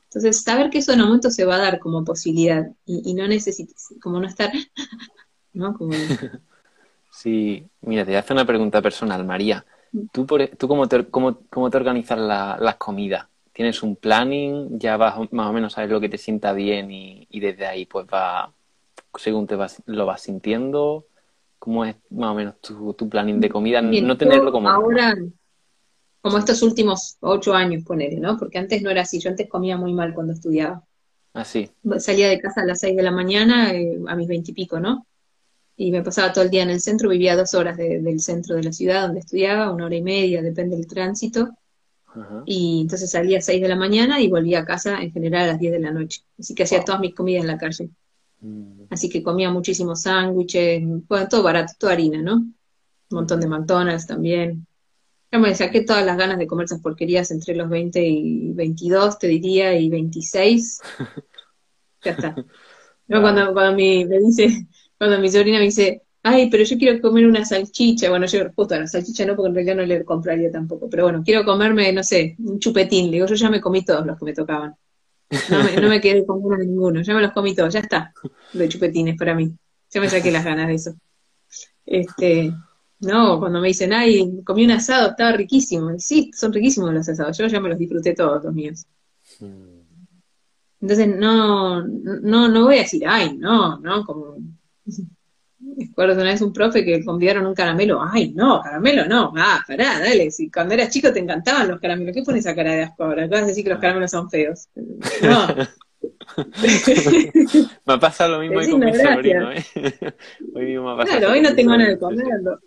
[0.06, 3.28] Entonces, saber que eso en un momento se va a dar como posibilidad y, no
[3.28, 4.52] necesitas, como no estar,
[5.54, 5.78] ¿no?
[7.16, 9.66] Sí, mira, te voy a hacer una pregunta personal, María.
[9.92, 10.06] Mm.
[10.12, 13.28] ¿Tú, por, tú cómo, te, cómo, cómo te organizas las comidas?
[13.56, 17.40] tienes un planning, ya vas más o menos sabes lo que te sienta bien y,
[17.40, 18.54] desde ahí pues va,
[19.18, 21.06] según te vas, lo vas sintiendo,
[21.58, 23.82] ¿cómo es más o menos tu, tu planning de comida?
[23.82, 24.68] no tenerlo como...
[24.68, 25.16] Ahora,
[26.20, 28.38] Como estos últimos ocho años, ponele, ¿no?
[28.38, 30.84] Porque antes no era así, yo antes comía muy mal cuando estudiaba.
[31.34, 31.72] Ah, sí.
[32.00, 35.08] Salía de casa a las seis de la mañana, eh, a mis veintipico, ¿no?
[35.78, 38.64] Y me pasaba todo el día en el centro, vivía dos horas del centro de
[38.64, 41.50] la ciudad donde estudiaba, una hora y media, depende del tránsito.
[42.46, 45.48] Y entonces salía a seis de la mañana y volvía a casa en general a
[45.48, 46.22] las diez de la noche.
[46.40, 47.90] Así que hacía todas mis comidas en la calle.
[48.40, 48.84] Mm.
[48.90, 52.36] Así que comía muchísimos sándwiches, bueno, todo barato, toda harina, ¿no?
[52.36, 52.54] Un
[53.10, 54.66] montón de McDonald's también.
[55.32, 59.20] Ya me saqué todas las ganas de comer esas porquerías entre los 20 y 22,
[59.20, 60.82] te diría, y 26.
[62.04, 62.36] ya está.
[63.08, 64.66] No, cuando, cuando mi, me dice,
[64.98, 68.78] cuando mi sobrina me dice, ay, pero yo quiero comer una salchicha, bueno, yo justo
[68.80, 72.04] la salchicha no, porque en realidad no le compraría tampoco, pero bueno, quiero comerme, no
[72.04, 74.76] sé, un chupetín, le digo, yo ya me comí todos los que me tocaban.
[75.50, 77.80] No me, no me quedé con uno de ninguno, ya me los comí todos, ya
[77.80, 78.14] está,
[78.54, 79.52] de chupetines para mí.
[79.92, 80.96] Ya me saqué las ganas de eso.
[81.86, 82.52] Este,
[83.00, 85.92] no, cuando me dicen, ay, comí un asado, estaba riquísimo.
[86.00, 88.86] sí, son riquísimos los asados, yo ya me los disfruté todos los míos.
[90.82, 94.38] Entonces, no, no, no voy a decir, ay, no, no, como...
[95.78, 100.00] Recuerdo una vez un profe que convidaron un caramelo, ay, no, caramelo no, ah, pará,
[100.00, 103.04] dale, si cuando eras chico te encantaban los caramelos, ¿qué pones esa cara de asco
[103.04, 103.28] ahora?
[103.28, 104.68] Vas a decir que los caramelos son feos.
[105.22, 105.48] No.
[107.86, 109.66] me pasa lo mismo con mi sobrino, ¿eh?
[110.54, 112.60] Hoy mismo me pasa Claro, hoy no tengo ganas de comerlo.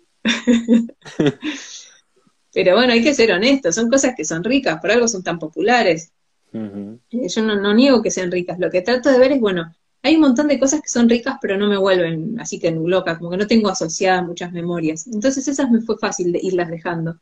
[2.53, 5.39] Pero bueno, hay que ser honestos, son cosas que son ricas, por algo son tan
[5.39, 6.11] populares.
[6.51, 10.15] Eh, yo no, niego que sean ricas, lo que trato de ver es, bueno, hay
[10.15, 13.31] un montón de cosas que son ricas, pero no me vuelven así que loca, como
[13.31, 15.07] que no tengo asociadas muchas memorias.
[15.07, 17.19] Entonces esas me fue fácil de irlas dejando.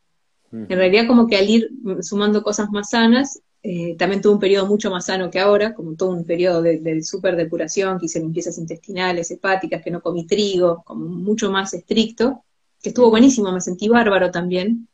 [0.50, 4.66] En realidad como que al ir sumando cosas más sanas, eh, también tuve un periodo
[4.66, 8.20] mucho más sano que ahora, como todo un periodo de, de super depuración, que hice
[8.20, 12.44] limpiezas intestinales, hepáticas, que no comí trigo, como mucho más estricto
[12.82, 14.88] que estuvo buenísimo, me sentí bárbaro también.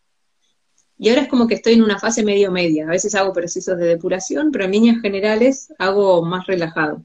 [0.96, 2.86] Y ahora es como que estoy en una fase medio media.
[2.86, 7.04] A veces hago procesos de depuración, pero en líneas generales hago más relajado.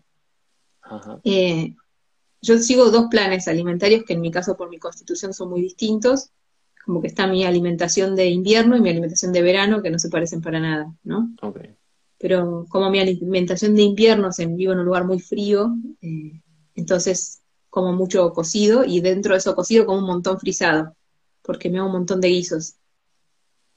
[1.24, 1.76] Eh,
[2.42, 6.32] yo sigo dos planes alimentarios que en mi caso por mi constitución son muy distintos.
[6.86, 10.10] Como que está mi alimentación de invierno y mi alimentación de verano, que no se
[10.10, 11.30] parecen para nada, ¿no?
[12.18, 16.42] Pero como mi alimentación de invierno, se vivo en un lugar muy frío, eh,
[16.76, 20.96] entonces como mucho cocido y dentro de eso cocido como un montón frisado,
[21.44, 22.76] porque me hago un montón de guisos.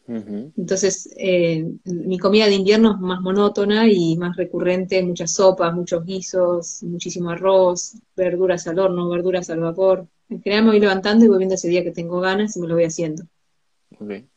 [0.06, 6.04] Entonces, eh, mi comida de invierno es más monótona y más recurrente, muchas sopas, muchos
[6.04, 10.06] guisos, muchísimo arroz, verduras al horno, verduras al vapor.
[10.28, 12.68] En general me voy levantando y voy viendo ese día que tengo ganas y me
[12.68, 13.24] lo voy haciendo.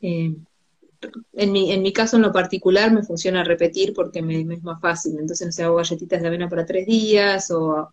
[0.02, 0.36] Eh,
[1.34, 4.80] en, mi, en mi caso en lo particular me funciona repetir porque me, es más
[4.80, 5.18] fácil.
[5.20, 7.92] Entonces, no sé, hago galletitas de avena para tres días o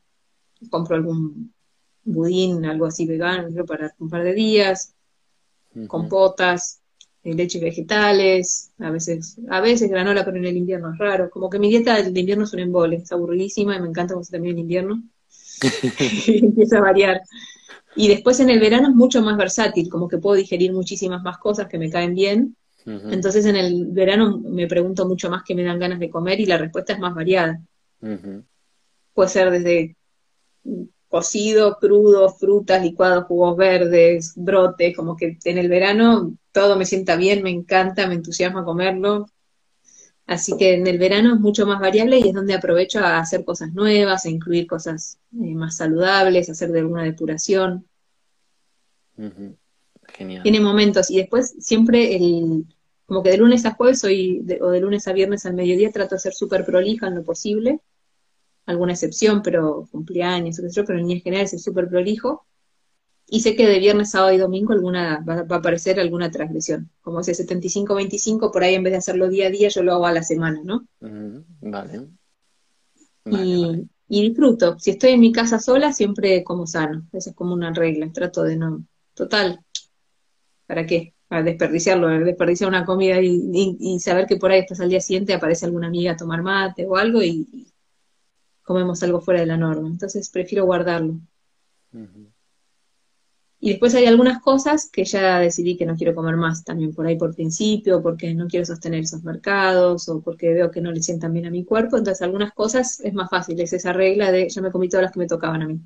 [0.70, 1.52] compro algún
[2.04, 4.94] budín, algo así vegano, para un par de días,
[5.86, 6.81] compotas,
[7.24, 11.30] eh, leche vegetales, a veces, a veces granola, pero en el invierno es raro.
[11.30, 14.24] Como que mi dieta de invierno es un embole, es aburridísima y me encanta cuando
[14.24, 15.02] se termina el invierno.
[16.26, 17.22] y empieza a variar.
[17.94, 21.38] Y después en el verano es mucho más versátil, como que puedo digerir muchísimas más
[21.38, 22.56] cosas que me caen bien.
[22.84, 26.46] Entonces en el verano me pregunto mucho más qué me dan ganas de comer y
[26.46, 27.60] la respuesta es más variada.
[29.14, 29.96] Puede ser desde
[31.06, 37.16] cocido, crudo, frutas, licuados, jugos verdes, brotes, como que en el verano todo me sienta
[37.16, 39.26] bien, me encanta, me entusiasma comerlo.
[40.26, 43.44] Así que en el verano es mucho más variable y es donde aprovecho a hacer
[43.44, 47.86] cosas nuevas, a incluir cosas eh, más saludables, hacer de alguna depuración.
[50.14, 50.42] Genial.
[50.42, 52.64] Tiene momentos y después siempre el,
[53.06, 56.14] como que de lunes a jueves soy, o de lunes a viernes al mediodía trato
[56.14, 57.80] de ser súper prolija en lo posible
[58.66, 62.46] alguna excepción, pero cumpleaños, pero en general es súper prolijo.
[63.34, 66.90] Y sé que de viernes, sábado y domingo alguna va, a aparecer alguna transgresión.
[67.00, 70.04] Como ese 75-25, por ahí en vez de hacerlo día a día, yo lo hago
[70.04, 70.86] a la semana, ¿no?
[71.62, 72.08] vale.
[73.24, 74.78] y, disfruto.
[74.78, 77.06] Si estoy en mi casa sola, siempre como sano.
[77.10, 78.12] Esa es como una regla.
[78.12, 78.84] Trato de no.
[79.14, 79.64] Total.
[80.66, 81.14] ¿Para qué?
[81.26, 85.64] Para desperdiciarlo, desperdiciar una comida y, saber que por ahí estás al día siguiente, aparece
[85.64, 87.72] alguna amiga a tomar mate o algo y
[88.62, 89.88] comemos algo fuera de la norma.
[89.88, 91.18] Entonces prefiero guardarlo.
[93.64, 97.06] Y después hay algunas cosas que ya decidí que no quiero comer más también por
[97.06, 101.00] ahí por principio, porque no quiero sostener esos mercados o porque veo que no le
[101.00, 101.96] sientan bien a mi cuerpo.
[101.96, 105.12] Entonces algunas cosas es más fácil, es esa regla de ya me comí todas las
[105.12, 105.78] que me tocaban a mí.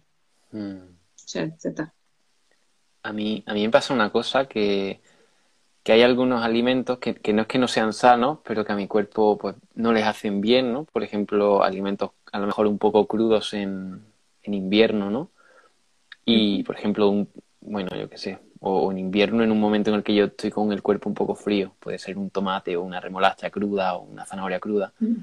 [0.53, 0.89] Mm.
[1.27, 1.93] Ya, ya está.
[3.03, 5.03] A mí, a mí me pasa una cosa que,
[5.83, 8.89] que hay algunos alimentos que, no es que no sean sanos, pero que a mi
[8.89, 10.85] cuerpo pues no les hacen bien, ¿no?
[10.85, 14.01] Por ejemplo, alimentos a lo mejor un poco crudos en,
[14.45, 15.31] en invierno, ¿no?
[16.29, 17.29] Y, por ejemplo, un,
[17.67, 20.51] bueno, yo qué sé, o en invierno en un momento en el que yo estoy
[20.51, 21.75] con el cuerpo un poco frío.
[21.81, 24.93] Puede ser un tomate o una remolacha cruda o una zanahoria cruda.
[25.01, 25.14] Mm.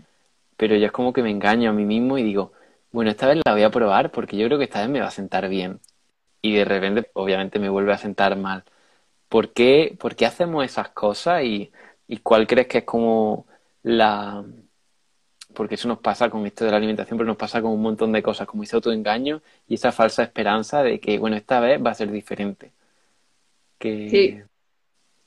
[0.58, 2.52] Pero ya es como que me engaño a mí mismo y digo,
[2.92, 5.08] bueno, esta vez la voy a probar porque yo creo que esta vez me va
[5.08, 5.80] a sentar bien.
[6.42, 8.64] Y de repente, obviamente, me vuelve a sentar mal.
[9.30, 11.72] ¿Por qué, por qué hacemos esas cosas y,
[12.08, 13.48] y cuál crees que es como
[13.84, 14.44] la...
[15.54, 18.12] Porque eso nos pasa con esto de la alimentación, pero nos pasa con un montón
[18.12, 21.92] de cosas, como ese autoengaño y esa falsa esperanza de que, bueno, esta vez va
[21.92, 22.72] a ser diferente.
[23.80, 24.40] Sí.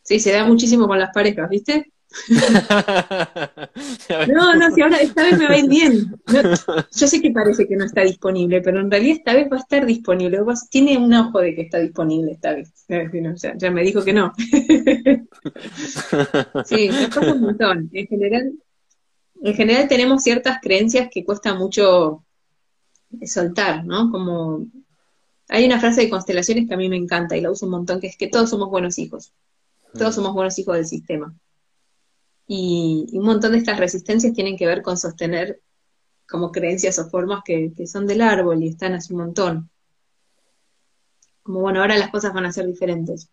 [0.03, 1.93] sí, se da muchísimo con las parejas, ¿viste?
[4.29, 6.19] no, no, si ahora esta vez me va a ir bien.
[6.27, 9.61] yo sé que parece que no está disponible, pero en realidad esta vez va a
[9.61, 10.39] estar disponible.
[10.71, 12.73] Tiene un ojo de que está disponible esta vez.
[13.59, 14.33] ya, me dijo que no.
[16.65, 17.91] sí, nos pasa un montón.
[17.93, 18.53] En general,
[19.47, 22.25] en general tenemos ciertas creencias que cuesta mucho
[23.25, 24.11] soltar, ¿no?
[24.11, 24.67] Como
[25.49, 28.01] hay una frase de constelaciones que a mí me encanta y la uso un montón,
[28.01, 29.33] que es que todos somos buenos hijos.
[29.93, 30.17] Todos mm.
[30.17, 31.33] somos buenos hijos del sistema.
[32.49, 35.61] Y, un montón de estas resistencias tienen que ver con sostener
[36.29, 39.71] como creencias o formas que, son del árbol y están así un montón.
[41.45, 43.29] Como bueno, ahora las cosas van a ser diferentes.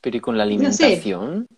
[0.00, 1.48] Pero ¿y con la alimentación?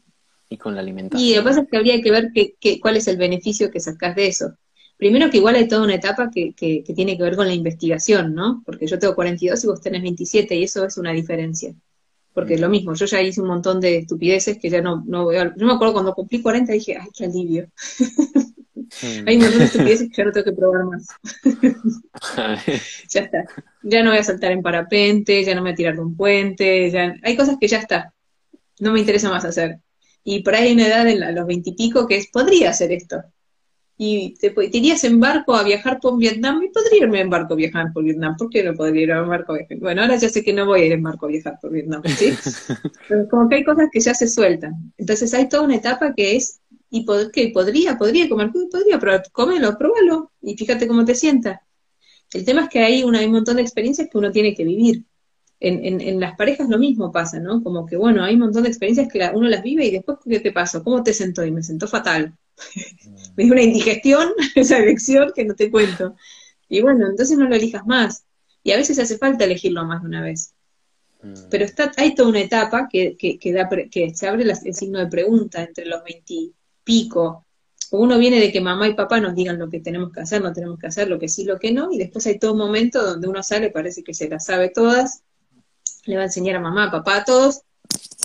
[0.53, 1.27] ¿Y con la alimentación?
[1.27, 2.33] Y lo que pasa es que habría que ver
[2.81, 4.57] cuál es el beneficio que sacas de eso.
[4.97, 8.35] Primero que igual hay toda una etapa que, que, tiene que ver con la investigación,
[8.35, 8.63] ¿no?
[8.67, 11.73] Porque yo tengo 42 y vos tenés 27 y eso es una diferencia.
[12.35, 15.25] Porque es lo mismo, yo ya hice un montón de estupideces que ya no, no
[15.25, 15.55] voy a...
[15.57, 17.69] Yo me acuerdo cuando cumplí 40 dije, ay, qué alivio.
[19.27, 21.07] Hay un montón de estupideces que ya no tengo que probar más.
[23.09, 23.45] ya está.
[23.83, 26.17] Ya no voy a saltar en parapente, ya no me voy a tirar de un
[26.17, 27.15] puente, ya...
[27.23, 28.13] Hay cosas que ya está.
[28.81, 29.79] No me interesa más hacer.
[30.25, 33.23] Y por ahí hay una edad, en los veintipico, que es, podría hacer esto
[34.03, 37.57] y te, irías en barco a viajar por Vietnam, y podría irme en barco a
[37.59, 39.77] viajar por Vietnam, ¿por qué no podría ir en barco a viajar?
[39.77, 42.03] Bueno, ahora ya sé que no voy a ir en barco a viajar por Vietnam,
[42.07, 42.33] ¿sí?
[43.11, 44.91] Pero como que hay cosas que ya se sueltan.
[44.97, 49.77] Entonces hay toda una etapa que es, y que podría, podría comer, podría, pero cómelo,
[49.77, 51.63] pruébalo, y fíjate cómo te sienta.
[52.33, 54.65] El tema es que hay, una, hay un montón de experiencias que uno tiene que
[54.65, 55.05] vivir.
[55.61, 57.63] En, en, en, las parejas lo mismo pasa, ¿no?
[57.63, 60.41] Como que, bueno, hay un montón de experiencias que uno las vive y después, ¿qué
[60.41, 60.83] te pasó?
[60.83, 61.45] ¿Cómo te sentó?
[61.45, 62.35] Y me sentó fatal.
[63.37, 66.17] me dio una indigestión esa elección que no te cuento.
[66.69, 68.25] Y bueno, entonces no lo elijas más.
[68.63, 70.55] Y a veces hace falta elegirlo más de una vez.
[71.23, 71.35] Mm.
[71.51, 75.63] Pero está, hay toda una etapa que, que, que, se abre el signo de pregunta
[75.63, 77.45] entre los veintipico.
[77.93, 80.53] Uno viene de que mamá y papá nos digan lo que tenemos que hacer, no
[80.53, 83.05] tenemos que hacer, lo que sí, lo que no, y después hay todo un momento
[83.05, 85.25] donde uno sale, parece que se las sabe todas,
[86.05, 87.63] le va a enseñar a mamá, a papá, a todos,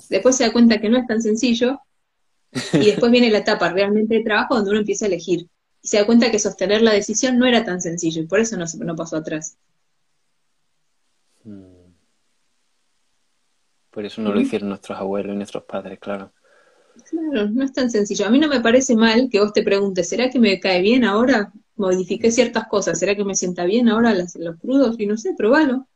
[0.08, 1.80] después se da cuenta que no es tan sencillo,
[2.72, 5.48] y después viene la etapa realmente de trabajo donde uno empieza a elegir.
[5.82, 8.56] Y se da cuenta que sostener la decisión no era tan sencillo y por eso
[8.56, 9.56] no, no pasó atrás.
[11.44, 11.76] Hmm.
[13.90, 16.32] Por eso no lo hicieron nuestros abuelos y nuestros padres, claro.
[17.08, 18.26] Claro, no es tan sencillo.
[18.26, 21.04] A mí no me parece mal que vos te preguntes, ¿será que me cae bien
[21.04, 21.52] ahora?
[21.76, 24.96] Modifiqué ciertas cosas, ¿será que me sienta bien ahora los crudos?
[24.98, 25.86] Y no sé, probalo.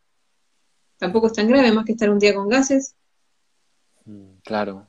[1.00, 2.94] Tampoco es tan grave, más que estar un día con gases.
[4.04, 4.86] Hmm, claro,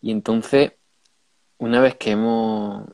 [0.00, 0.72] y entonces,
[1.58, 2.88] una vez que hemos,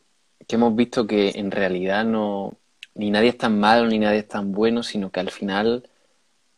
[0.47, 2.59] que hemos visto que en realidad no,
[2.95, 5.89] ni nadie es tan malo ni nadie es tan bueno, sino que al final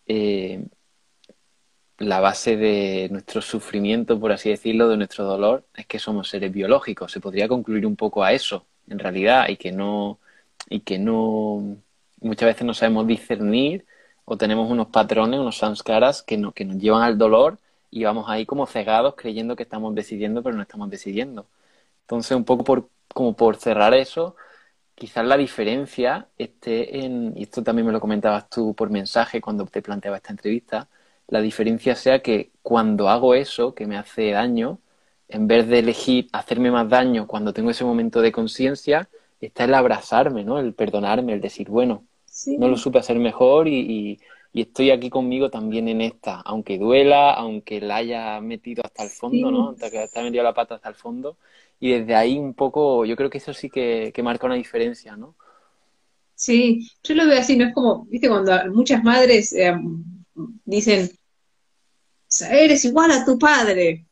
[0.06, 0.64] eh,
[1.98, 6.52] la base de nuestro sufrimiento, por así decirlo, de nuestro dolor, es que somos seres
[6.52, 7.12] biológicos.
[7.12, 10.18] Se podría concluir un poco a eso, en realidad, y que no,
[10.70, 11.76] y que no
[12.20, 13.84] muchas veces no sabemos discernir
[14.30, 17.58] o tenemos unos patrones, unos samskaras que, no, que nos llevan al dolor
[17.90, 21.46] y vamos ahí como cegados creyendo que estamos decidiendo, pero no estamos decidiendo.
[22.02, 24.36] Entonces, un poco por, como por cerrar eso,
[24.94, 29.64] quizás la diferencia esté en, y esto también me lo comentabas tú por mensaje cuando
[29.66, 30.88] te planteaba esta entrevista,
[31.28, 34.78] la diferencia sea que cuando hago eso que me hace daño,
[35.28, 39.08] en vez de elegir hacerme más daño cuando tengo ese momento de conciencia,
[39.40, 40.58] está el abrazarme, ¿no?
[40.58, 42.04] El perdonarme, el decir, bueno,
[42.46, 44.18] no lo supe hacer mejor y,
[44.52, 49.10] y estoy aquí conmigo también en esta, aunque duela, aunque la haya metido hasta el
[49.10, 49.70] fondo, ¿no?
[49.70, 51.36] Hasta que haya metido la pata hasta el fondo.
[51.78, 55.36] Y desde ahí un poco, yo creo que eso sí que, marca una diferencia, ¿no?
[56.34, 59.76] Sí, yo lo veo así, no es como, viste, cuando muchas madres eh,
[60.64, 61.10] dicen,
[62.50, 64.06] eres igual a tu padre.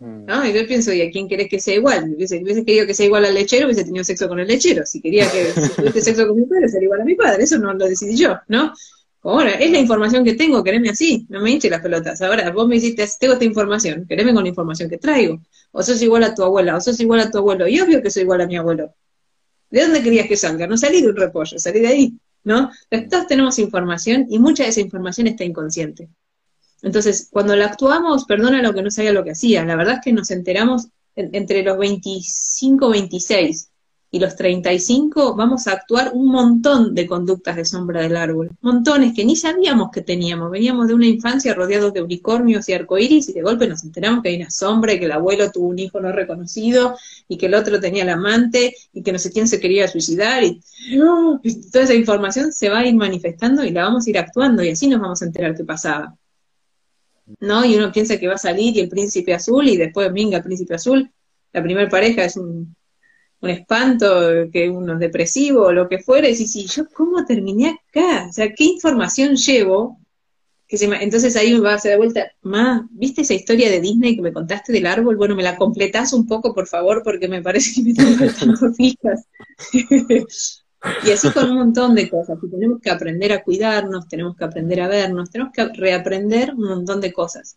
[0.00, 0.46] ¿No?
[0.46, 2.16] Y yo pienso, ¿y a quién querés que sea igual?
[2.26, 4.86] Si hubiese querido que sea igual al lechero, hubiese tenido sexo con el lechero.
[4.86, 7.44] Si quería que si tuviese sexo con mi padre, sería igual a mi padre.
[7.44, 8.72] Eso no lo decidí yo, ¿no?
[9.22, 12.22] Ahora, es la información que tengo, quereme así, no me hinche las pelotas.
[12.22, 15.42] Ahora, vos me hiciste, tengo esta información, quereme con la información que traigo.
[15.72, 17.68] O sos igual a tu abuela, o sos igual a tu abuelo.
[17.68, 18.94] Y obvio que soy igual a mi abuelo.
[19.70, 20.66] ¿De dónde querías que salga?
[20.66, 22.70] No salí de un repollo, salí de ahí, ¿no?
[23.08, 26.08] todos tenemos información y mucha de esa información está inconsciente.
[26.82, 29.64] Entonces, cuando la actuamos, perdona lo que no sabía lo que hacía.
[29.64, 33.70] La verdad es que nos enteramos entre los 25, 26
[34.12, 39.14] y los 35 vamos a actuar un montón de conductas de sombra del árbol, montones
[39.14, 43.34] que ni sabíamos que teníamos, veníamos de una infancia rodeados de unicornios y arcoíris y
[43.34, 46.00] de golpe nos enteramos que hay una sombra y que el abuelo tuvo un hijo
[46.00, 46.96] no reconocido
[47.28, 50.42] y que el otro tenía el amante y que no sé quién se quería suicidar
[50.42, 54.18] y, y toda esa información se va a ir manifestando y la vamos a ir
[54.18, 56.16] actuando y así nos vamos a enterar qué pasaba.
[57.38, 57.64] ¿No?
[57.64, 60.42] Y uno piensa que va a salir y el príncipe azul y después venga el
[60.42, 61.10] príncipe azul,
[61.52, 62.74] la primera pareja es un
[63.40, 67.70] un espanto, que uno es depresivo o lo que fuera, y si ¿yo cómo terminé
[67.70, 68.26] acá?
[68.28, 69.98] O sea, ¿qué información llevo?
[70.68, 73.80] Que se Entonces ahí me va a hacer de vuelta, ma, ¿viste esa historia de
[73.80, 75.16] Disney que me contaste del árbol?
[75.16, 78.72] Bueno, me la completás un poco, por favor, porque me parece que me tengo faltando
[78.74, 79.26] fijas.
[81.04, 82.38] Y así con un montón de cosas.
[82.42, 86.68] Y tenemos que aprender a cuidarnos, tenemos que aprender a vernos, tenemos que reaprender un
[86.68, 87.56] montón de cosas.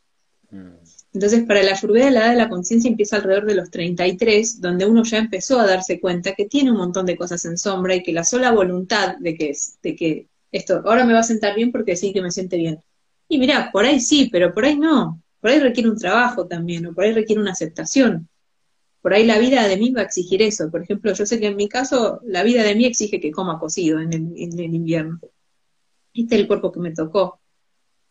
[0.52, 0.76] Mm.
[1.14, 4.86] Entonces, para la Ayurveda, la edad de la conciencia empieza alrededor de los 33, donde
[4.86, 8.02] uno ya empezó a darse cuenta que tiene un montón de cosas en sombra y
[8.02, 11.56] que la sola voluntad de que, es, de que esto ahora me va a sentar
[11.56, 12.80] bien porque sí que me siente bien.
[13.30, 15.22] Y mira, por ahí sí, pero por ahí no.
[15.40, 18.28] Por ahí requiere un trabajo también, o por ahí requiere una aceptación.
[19.04, 20.72] Por ahí la vida de mí va a exigir eso.
[20.72, 23.60] Por ejemplo, yo sé que en mi caso, la vida de mí exige que coma
[23.60, 25.20] cocido en el, en el invierno.
[26.14, 27.42] Este es el cuerpo que me tocó.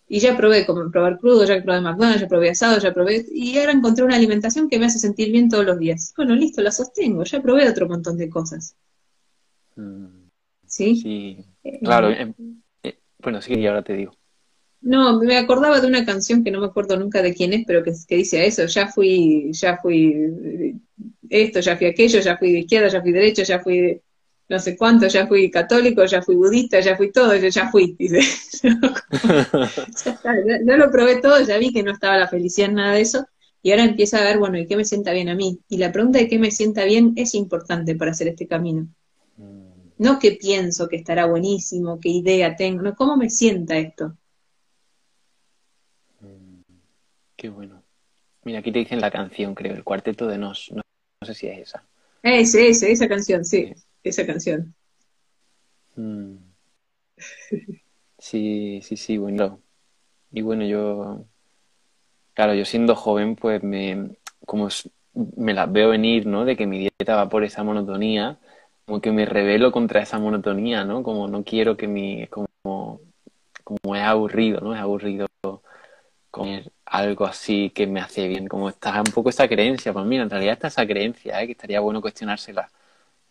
[0.06, 3.24] Y ya probé como probar crudo, ya probé McDonald's, ya probé asado, ya probé.
[3.32, 6.12] Y ahora encontré una alimentación que me hace sentir bien todos los días.
[6.14, 7.24] Bueno, listo, la sostengo.
[7.24, 8.76] Ya probé otro montón de cosas.
[9.76, 10.28] Mm.
[10.66, 10.96] ¿Sí?
[10.96, 11.44] Sí.
[11.64, 12.10] Eh, claro.
[12.10, 12.34] Em,
[12.82, 14.12] eh, bueno, sí, y ahora te digo.
[14.82, 17.82] No, me acordaba de una canción que no me acuerdo nunca de quién es, pero
[17.82, 20.74] que, que dice eso, ya fui, ya fui
[21.30, 24.02] esto, ya fui aquello, ya fui de izquierda, ya fui derecho, ya fui de,
[24.52, 27.96] no sé cuánto, ya fui católico, ya fui budista, ya fui todo, yo ya fui,
[27.98, 28.20] dice.
[30.64, 33.26] no, lo probé todo, ya vi que no estaba la felicidad en nada de eso,
[33.62, 35.58] y ahora empieza a ver, bueno, ¿y qué me sienta bien a mí?
[35.68, 38.88] Y la pregunta de qué me sienta bien es importante para hacer este camino.
[39.38, 39.68] Mm.
[39.98, 44.18] No qué pienso que estará buenísimo, qué idea tengo, no, ¿cómo me sienta esto?
[46.20, 46.60] Mm.
[47.42, 47.82] Qué bueno.
[48.44, 50.70] Mira, aquí te dicen la canción, creo, el cuarteto de Nos.
[50.70, 50.82] No,
[51.26, 51.84] sé si es esa.
[52.22, 53.74] Ese, ese, esa canción, sí
[54.04, 54.72] esa canción.
[55.96, 56.36] Mm.
[58.16, 59.60] Sí, sí, sí, bueno.
[60.30, 61.24] Y bueno, yo,
[62.34, 64.10] claro, yo siendo joven, pues me,
[64.46, 64.68] como
[65.34, 66.44] me las veo venir, ¿no?
[66.44, 68.38] De que mi dieta va por esa monotonía,
[68.86, 71.02] como que me rebelo contra esa monotonía, ¿no?
[71.02, 73.00] Como no quiero que mi, como,
[73.64, 74.76] como es aburrido, ¿no?
[74.76, 75.26] Es aburrido
[76.30, 80.24] comer algo así que me hace bien, como está un poco esa creencia, pues mira,
[80.24, 81.46] en realidad está esa creencia, ¿eh?
[81.46, 82.68] que estaría bueno cuestionársela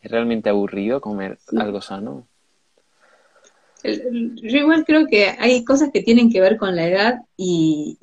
[0.01, 2.27] ¿Es realmente aburrido comer algo sano?
[3.83, 7.99] Yo igual creo que hay cosas que tienen que ver con la edad y,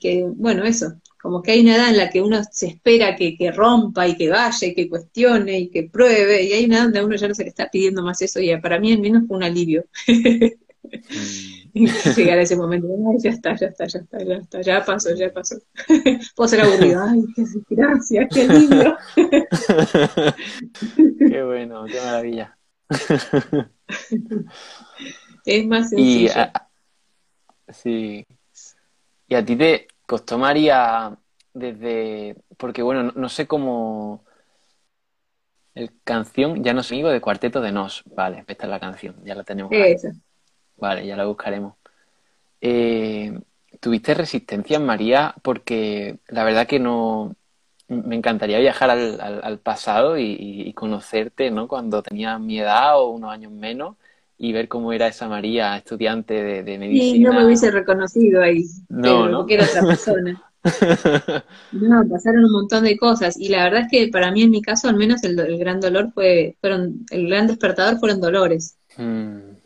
[0.00, 3.52] que, bueno, eso, como que hay una edad en la que uno se espera que,
[3.54, 7.04] rompa y que vaya y que cuestione y que pruebe, y hay una edad donde
[7.04, 9.36] uno ya no se le está pidiendo más eso, y para mí al menos fue
[9.36, 9.84] un alivio.
[12.16, 15.32] llegar a ese momento, ya está, ya está, ya está, ya está, ya pasó, ya
[15.32, 15.56] pasó.
[16.36, 18.96] Puedo ser aburrido, ay, qué gracias, qué lindo.
[21.18, 22.56] qué bueno, qué maravilla.
[25.44, 26.32] es más sencillo.
[27.68, 28.26] Y sí.
[29.28, 31.16] ¿Y a ti te costó, María,
[31.52, 32.36] desde...
[32.56, 34.24] Porque, bueno, no, sé cómo...
[35.74, 38.02] El canción, ya no sé, amigo de Cuarteto de Nos.
[38.06, 39.70] Vale, esta es la canción, ya la tenemos.
[39.72, 40.12] Esa.
[40.78, 41.74] Vale, ya la buscaremos.
[42.60, 43.38] Eh,
[43.80, 45.34] ¿Tuviste resistencia, María?
[45.42, 47.34] Porque la verdad que no.
[47.88, 51.68] Me encantaría viajar al, al, pasado y, conocerte, ¿no?
[51.68, 53.96] Cuando tenías mi edad o unos años menos
[54.36, 57.12] y ver cómo era esa María, estudiante de, medicina.
[57.12, 58.66] Sí, no me hubiese reconocido ahí.
[58.90, 59.38] No, ¿no?
[59.38, 60.42] Porque era otra persona.
[61.72, 64.60] no, pasaron un montón de cosas y la verdad es que para mí en mi
[64.60, 68.76] caso al menos el, gran dolor fue, fueron, el gran despertador fueron dolores.
[68.98, 69.57] Mm.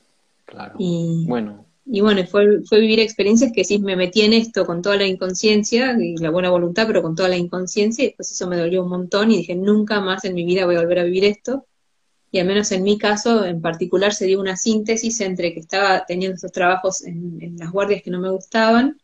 [0.53, 0.75] Claro.
[0.79, 1.67] Y, bueno.
[1.85, 5.07] Y bueno, fue, fue vivir experiencias que sí me metí en esto con toda la
[5.07, 8.83] inconsciencia y la buena voluntad, pero con toda la inconsciencia, y después eso me dolió
[8.83, 11.67] un montón y dije, nunca más en mi vida voy a volver a vivir esto.
[12.31, 16.05] Y al menos en mi caso en particular se dio una síntesis entre que estaba
[16.07, 18.99] teniendo estos trabajos en, en las guardias que no me gustaban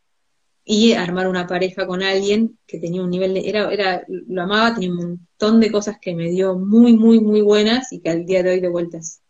[0.65, 4.75] y armar una pareja con alguien que tenía un nivel de, era, era, lo amaba,
[4.75, 8.27] tenía un montón de cosas que me dio muy, muy, muy buenas y que al
[8.27, 9.23] día de hoy de vueltas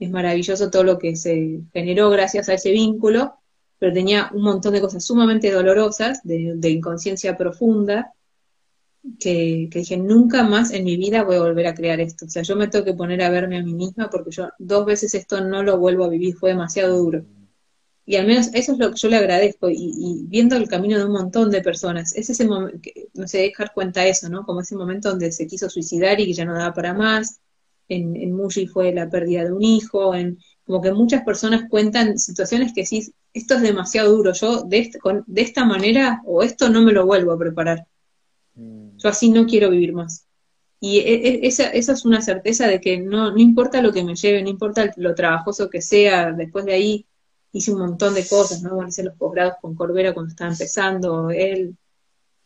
[0.00, 3.34] es maravilloso todo lo que se generó gracias a ese vínculo,
[3.78, 8.12] pero tenía un montón de cosas sumamente dolorosas, de, inconsciencia profunda,
[9.18, 12.26] que, dije, nunca más en mi vida voy a volver a crear esto.
[12.26, 14.86] O sea, yo me tengo que poner a verme a mí misma porque yo dos
[14.86, 17.24] veces esto no lo vuelvo a vivir, fue demasiado duro.
[18.06, 19.68] Y al menos eso es lo que yo le agradezco.
[19.70, 22.78] Y, viendo el camino de un montón de personas, es ese momento,
[23.14, 24.44] no sé, dejar cuenta eso, ¿no?
[24.44, 27.40] Como ese momento donde se quiso suicidar y que ya no daba para más.
[27.90, 30.14] En, en Muji fue la pérdida de un hijo.
[30.14, 34.32] En, como que muchas personas cuentan situaciones que sí, esto es demasiado duro.
[34.32, 37.86] Yo de, con, de esta manera o esto no me lo vuelvo a preparar.
[38.54, 38.96] Mm.
[38.96, 40.26] Yo así no quiero vivir más.
[40.80, 44.02] Y e, e, esa, esa, es una certeza de que no, no importa lo que
[44.02, 47.06] me lleve, no importa lo trabajoso que sea, después de ahí
[47.52, 48.74] hice un montón de cosas, ¿no?
[48.74, 51.76] Bueno, hice los posgrados con Corbera cuando estaba empezando, él,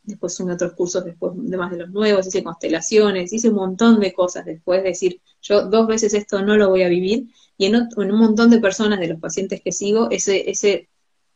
[0.05, 4.01] después en otros cursos después de más de los nuevos, hice constelaciones, hice un montón
[4.01, 7.67] de cosas después de decir, yo dos veces esto no lo voy a vivir, y
[7.67, 10.89] en, en un montón de personas de los pacientes que sigo, ese, ese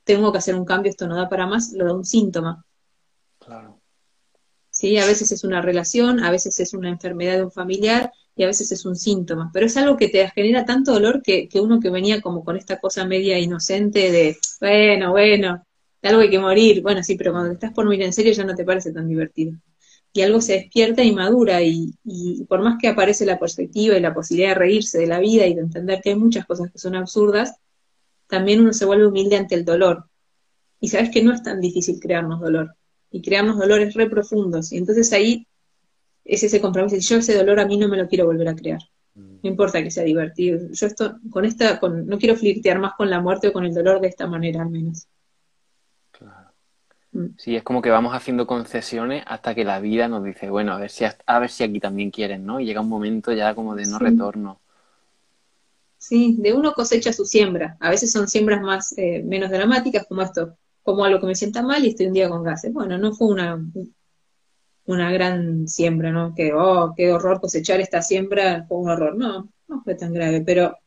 [0.04, 2.64] tengo que hacer un cambio, esto no da para más, lo da un síntoma.
[3.38, 3.80] Claro.
[4.78, 4.96] ¿sí?
[4.98, 8.46] A veces es una relación, a veces es una enfermedad de un familiar y a
[8.46, 11.90] veces es un síntoma, pero es algo que te genera tanto dolor que, uno que
[11.90, 15.66] venía como con esta cosa media inocente de, bueno, bueno,
[16.02, 18.44] de algo hay que morir, bueno, sí, pero cuando estás por morir en serio ya
[18.44, 19.56] no te parece tan divertido.
[20.12, 24.00] Y algo se despierta y madura y, y por más que aparece la perspectiva y
[24.00, 26.78] la posibilidad de reírse de la vida y de entender que hay muchas cosas que
[26.78, 27.56] son absurdas,
[28.26, 30.04] también uno se vuelve humilde ante el dolor.
[30.80, 32.74] Y sabes que no es tan difícil crearnos dolor
[33.10, 34.72] y creamos dolores re profundos.
[34.72, 35.46] Y entonces ahí
[36.24, 36.96] es ese compromiso.
[36.96, 38.80] Yo ese dolor a mí no me lo quiero volver a crear.
[39.14, 39.38] Mm.
[39.42, 40.60] No importa que sea divertido.
[40.70, 43.74] Yo esto, con esta, con, no quiero flirtear más con la muerte o con el
[43.74, 45.06] dolor de esta manera al menos.
[47.12, 47.26] Mm.
[47.36, 50.78] Sí, es como que vamos haciendo concesiones hasta que la vida nos dice, bueno, a
[50.78, 52.60] ver si a ver si aquí también quieren, ¿no?
[52.60, 54.60] Y llega un momento ya como de no retorno.
[55.98, 57.76] Sí, de uno cosecha su siembra.
[57.80, 60.56] A veces son siembras más eh, menos dramáticas, como esto
[60.88, 62.72] como algo que me sienta mal y estoy un día con gases.
[62.72, 63.62] Bueno, no fue una,
[64.86, 66.34] una gran siembra, ¿no?
[66.34, 69.14] Que, oh, qué horror cosechar esta siembra, fue un horror.
[69.14, 70.78] No, no fue tan grave, pero,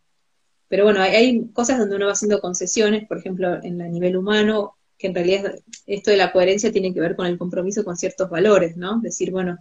[0.67, 4.75] pero bueno, hay, cosas donde uno va haciendo concesiones, por ejemplo, en el nivel humano,
[5.01, 5.55] que en realidad
[5.87, 9.01] esto de la coherencia tiene que ver con el compromiso con ciertos valores, ¿no?
[9.01, 9.57] Decir, bueno,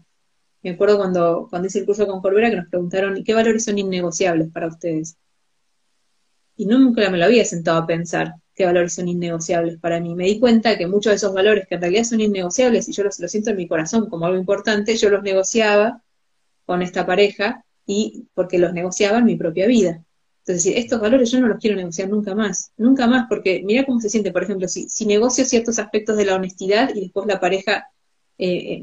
[0.63, 3.79] me acuerdo cuando, cuando hice el curso con Corbera que nos preguntaron, ¿qué valores son
[3.79, 5.17] innegociables para ustedes?
[6.57, 10.15] Y nunca me lo había sentado a pensar qué valores son innegociables para mí.
[10.15, 13.05] Me di cuenta que muchos de esos valores que en realidad son innegociables y yo
[13.05, 16.03] los, siento en mi corazón como algo importante, yo los negociaba
[16.67, 20.05] con esta pareja y porque los negociaba en mi propia vida.
[20.47, 24.01] Entonces, estos valores yo no los quiero negociar nunca más, nunca más, porque mira cómo
[24.01, 27.41] se siente, por ejemplo, si, si negocio ciertos aspectos de la honestidad y después la
[27.41, 27.87] pareja
[28.39, 28.83] eh,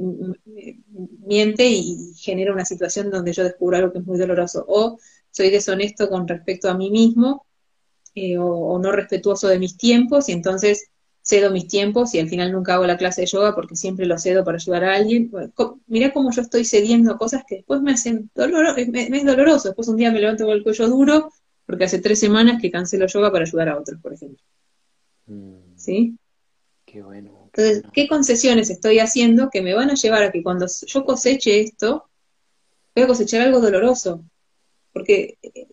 [1.25, 4.99] miente y genera una situación donde yo descubro algo que es muy doloroso, o
[5.31, 7.47] soy deshonesto con respecto a mí mismo
[8.13, 10.89] eh, o, no respetuoso de mis tiempos y entonces
[11.21, 14.17] cedo mis tiempos y al final nunca hago la clase de yoga porque siempre lo
[14.17, 15.31] cedo para ayudar a alguien.
[15.87, 19.69] mira cómo yo estoy cediendo cosas que después me hacen dolor, me, es doloroso.
[19.69, 21.31] Después un día me levanto con el cuello duro
[21.67, 24.43] porque hace tres semanas que cancelo yoga para ayudar a otros, por ejemplo.
[25.27, 25.75] Mm.
[25.75, 26.17] ¿Sí?
[26.85, 27.51] Qué bueno.
[27.53, 31.59] Entonces, ¿qué concesiones estoy haciendo que me van a llevar a que cuando yo coseche
[31.59, 32.09] esto,
[32.95, 34.23] voy a cosechar algo doloroso?
[34.93, 35.67] Porque eh,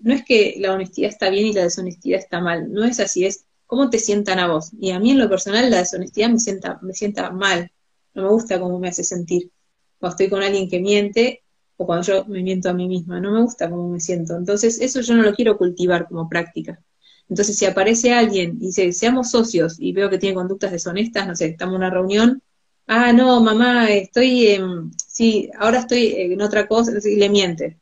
[0.00, 3.26] no es que la honestidad está bien y la deshonestidad está mal, no es así,
[3.26, 4.70] es cómo te sientan a vos.
[4.80, 7.72] Y a mí en lo personal la deshonestidad me sienta, me sienta mal,
[8.14, 9.50] no me gusta cómo me hace sentir.
[9.98, 11.42] Cuando estoy con alguien que miente
[11.80, 14.36] o cuando yo me miento a mí misma, no me gusta cómo me siento.
[14.36, 16.80] Entonces eso yo no lo quiero cultivar como práctica.
[17.28, 21.34] Entonces si aparece alguien y dice, seamos socios y veo que tiene conductas deshonestas, no
[21.36, 22.42] sé, estamos en una reunión,
[22.86, 27.80] ah, no, mamá, estoy, en, sí, ahora estoy en otra cosa, y le miente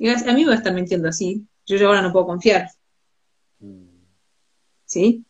[0.00, 1.46] a mí me va a estar mintiendo así.
[1.66, 2.68] Yo ya ahora no puedo confiar.
[4.84, 5.24] ¿Sí?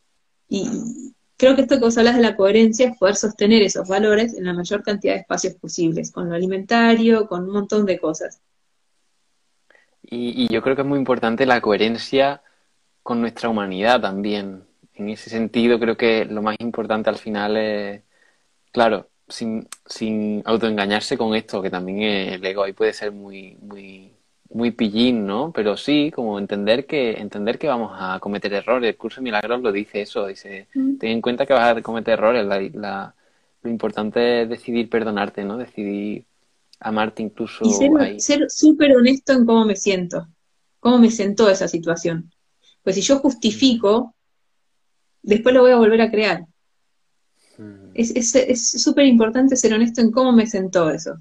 [0.49, 1.04] Y
[1.45, 4.45] creo que esto que vos hablas de la coherencia es poder sostener esos valores en
[4.45, 8.41] la mayor cantidad de espacios posibles, con lo alimentario, con un montón de cosas.
[10.01, 12.41] Y, yo creo que es muy importante la coherencia
[13.03, 14.65] con nuestra humanidad también.
[14.95, 18.03] En ese sentido, creo que lo más importante al final es,
[18.73, 24.14] claro, sin, sin autoengañarse con esto, que también el ego ahí puede ser muy, muy
[24.55, 25.53] muy pillín, ¿no?
[25.53, 28.89] Pero sí, como entender que, entender que vamos a cometer errores.
[28.89, 30.97] El curso de milagros lo dice eso, dice, mm.
[30.99, 32.47] ten en cuenta que vas a cometer errores.
[32.75, 33.15] La,
[33.63, 35.59] lo importante es decidir perdonarte, ¿no?
[35.59, 36.25] Decidir
[36.79, 37.65] amarte incluso.
[37.65, 40.29] Y ser súper honesto en cómo me siento,
[40.79, 42.31] cómo me sentó esa situación.
[42.85, 44.15] Pues si yo justifico,
[45.21, 46.47] después lo voy a volver a crear.
[47.59, 47.91] Mm.
[47.95, 51.19] Es súper importante ser honesto en cómo me sentó eso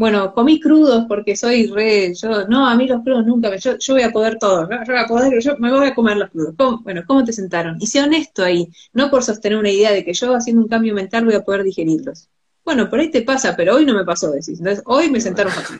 [0.00, 3.92] bueno, comí crudos porque soy re, yo, no, a mí los crudos nunca, yo, yo
[3.92, 6.54] voy a poder todo, yo voy a poder, yo me voy a comer los crudos.
[6.82, 7.76] Bueno, ¿cómo te sentaron?
[7.78, 10.94] Y sé honesto ahí, no por sostener una idea de que yo haciendo un cambio
[10.94, 12.30] mental voy a poder digerirlos.
[12.64, 14.58] Bueno, por ahí te pasa, pero hoy no me pasó, decís.
[14.58, 15.78] Entonces, hoy me sentaron fácil.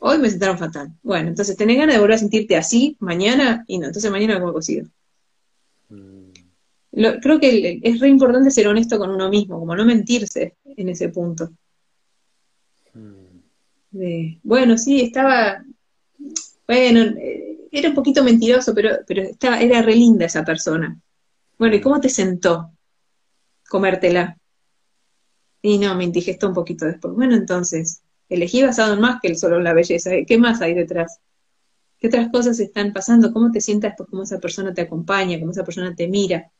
[0.00, 0.92] Hoy me sentaron fatal.
[1.02, 3.86] Bueno, entonces tenés ganas de volver a sentirte así mañana y no.
[3.86, 4.86] Entonces mañana como cocido.
[5.88, 6.32] Mm.
[7.22, 11.08] creo que es re importante ser honesto con uno mismo, como no mentirse en ese
[11.08, 11.48] punto.
[13.90, 14.40] Mm.
[14.42, 15.64] bueno, sí, estaba,
[16.66, 21.00] bueno, eh, era un poquito mentiroso, pero, pero estaba, era re linda esa persona.
[21.58, 22.72] Bueno, ¿y cómo te sentó
[23.68, 24.38] comértela?
[25.62, 27.14] Y no, me indigestó un poquito después.
[27.14, 30.10] Bueno, entonces, elegí basado en más que el solo en la belleza.
[30.26, 31.20] ¿Qué más hay detrás?
[31.98, 33.32] ¿Qué otras cosas están pasando?
[33.32, 34.08] ¿Cómo te sientas después?
[34.10, 35.38] ¿Cómo esa persona te acompaña?
[35.40, 36.50] ¿Cómo esa persona te mira?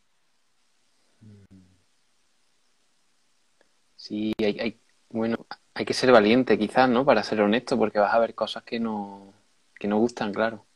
[3.96, 5.46] Sí, hay, bueno,
[5.78, 7.04] hay que ser valiente quizás, ¿no?
[7.04, 9.32] Para ser honesto, porque vas a ver cosas que no,
[9.78, 10.66] que no gustan, claro.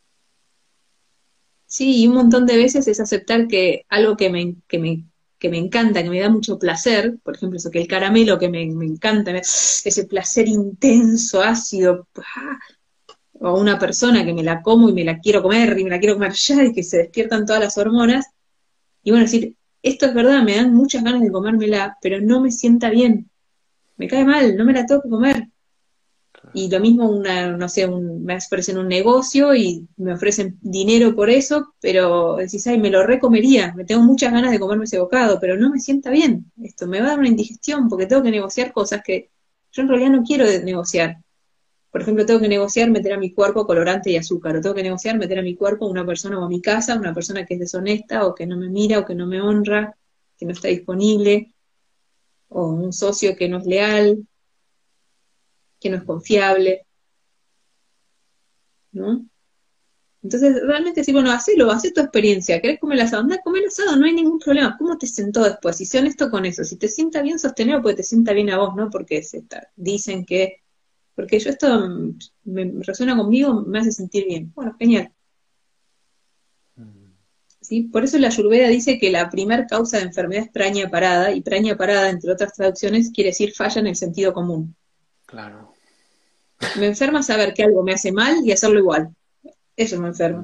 [1.67, 5.05] Sí, y un montón de veces es aceptar que algo que me, que me
[5.43, 8.49] que me encanta, que me da mucho placer, por ejemplo, eso que el caramelo que
[8.49, 12.07] me, encanta, ese placer intenso, ácido,
[13.41, 15.99] o una persona que me la como y me la quiero comer y me la
[15.99, 18.25] quiero comer ya y que se despiertan todas las hormonas,
[19.03, 22.53] y bueno, decir, esto es verdad, me dan muchas ganas de comérmela, pero no me
[22.53, 23.29] sienta bien,
[23.97, 25.49] me cae mal, no me la tengo que comer.
[26.55, 31.31] Y lo mismo, una, no sé, me ofrecen un negocio y me ofrecen dinero por
[31.31, 35.39] eso, pero decís, ay, me lo recomería, me tengo muchas ganas de comerme ese bocado,
[35.41, 36.51] pero no me sienta bien.
[36.63, 39.31] Esto me va a dar una indigestión porque tengo que negociar cosas que
[39.71, 41.19] yo en realidad no quiero negociar.
[41.91, 44.83] Por ejemplo, tengo que negociar meter a mi cuerpo colorante y azúcar, o tengo que
[44.83, 47.61] negociar meter a mi cuerpo una persona o a mi casa, una persona que es
[47.61, 49.97] deshonesta, o que no me mira, o que no me honra,
[50.37, 51.53] que no está disponible,
[52.55, 54.27] o un socio que no es leal,
[55.81, 56.87] que no es confiable,
[58.93, 59.27] ¿no?
[60.23, 62.61] Entonces, realmente sí, bueno, hacelo, haz tu experiencia.
[62.61, 63.23] ¿Querés comer el asado?
[63.23, 64.77] Anda, comer el asado, no hay ningún problema.
[64.79, 65.81] ¿Cómo te sentó después?
[65.81, 66.63] Y sé honesto con eso.
[66.65, 68.89] Si te sienta bien sostenerlo, pues te sienta bien a vos, ¿no?
[68.91, 69.45] Porque se
[69.77, 70.59] dicen que...
[71.17, 71.89] Porque yo esto
[72.45, 74.53] me resuena conmigo, me hace sentir bien.
[74.55, 75.13] Bueno, genial.
[77.63, 77.85] ¿Sí?
[77.85, 81.41] Por eso la Ayurveda dice que la primer causa de enfermedad es praña parada, y
[81.41, 84.75] praña parada, entre otras traducciones, quiere decir falla en el sentido común.
[85.25, 85.73] Claro.
[86.79, 89.15] Me enferma saber que algo me hace mal y hacerlo igual.
[89.77, 90.43] Eso me enferma.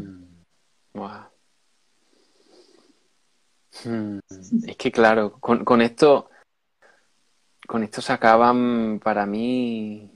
[3.84, 4.18] Mm.
[4.66, 6.30] Es que claro, con, esto,
[7.66, 10.10] con esto se acaban para mí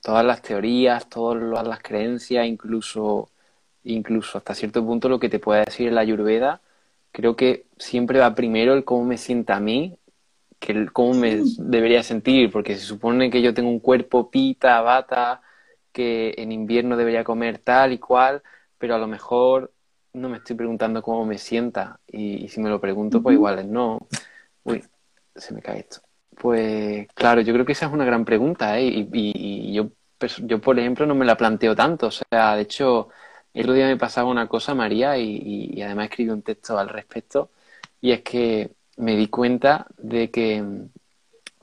[0.00, 3.30] todas las teorías, todas las creencias, incluso,
[3.92, 6.60] incluso hasta cierto punto lo que te puede decir la ayurveda.
[7.12, 9.98] Creo que siempre va primero el cómo me sienta a mí
[10.58, 15.40] que cómo me debería sentir, porque se supone que yo tengo un cuerpo pita, bata,
[15.92, 18.42] que en invierno debería comer tal y cual,
[18.76, 19.72] pero a lo mejor
[20.12, 23.66] no me estoy preguntando cómo me sienta y, si me lo pregunto, pues igual es
[23.66, 24.06] no.
[24.64, 24.84] Uy,
[25.34, 26.00] se me cae esto.
[26.34, 28.84] Pues claro, yo creo que esa es una gran pregunta ¿eh?
[28.84, 32.08] y, y, yo, pues, yo, por ejemplo, no me la planteo tanto.
[32.08, 33.08] O sea, de hecho,
[33.58, 37.50] el otro día me pasaba una cosa, María, y, además escribí un texto al respecto,
[38.00, 40.64] y es que me di cuenta de que,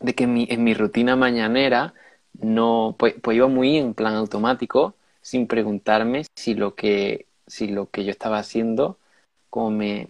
[0.02, 1.94] de que en, mi, en mi rutina mañanera
[2.34, 7.90] no, pues, pues, iba muy en plan automático, sin preguntarme si lo que, si lo
[7.90, 9.00] que yo estaba haciendo
[9.50, 10.10] como me,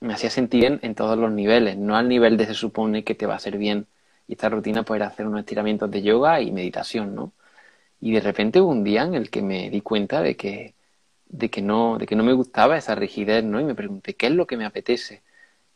[0.00, 3.14] me hacía sentir bien en todos los niveles, no al nivel de se supone que
[3.14, 3.86] te va a hacer bien.
[4.28, 7.32] Y esta rutina pues era hacer unos estiramientos de yoga y meditación, ¿no?
[8.00, 10.74] Y de repente hubo un día en el que me di cuenta de que,
[11.32, 13.60] de que no, de que no me gustaba esa rigidez, ¿no?
[13.60, 15.22] Y me pregunté, ¿qué es lo que me apetece?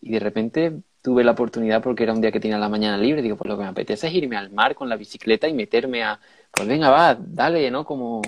[0.01, 3.23] Y de repente tuve la oportunidad, porque era un día que tenía la mañana libre,
[3.23, 6.05] digo, pues lo que me apetece es irme al mar con la bicicleta y meterme
[6.05, 6.21] a,
[6.53, 7.85] pues venga, va, dale, ¿no?
[7.85, 8.23] Como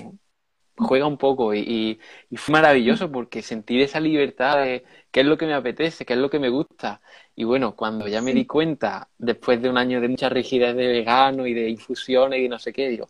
[0.79, 2.01] juega un poco y,
[2.31, 6.15] y, fue maravilloso porque sentir esa libertad de qué es lo que me apetece, qué
[6.15, 7.01] es lo que me gusta.
[7.35, 10.87] Y bueno, cuando ya me di cuenta, después de un año de mucha rigidez de
[10.89, 13.09] vegano y de infusiones y no sé qué, digo,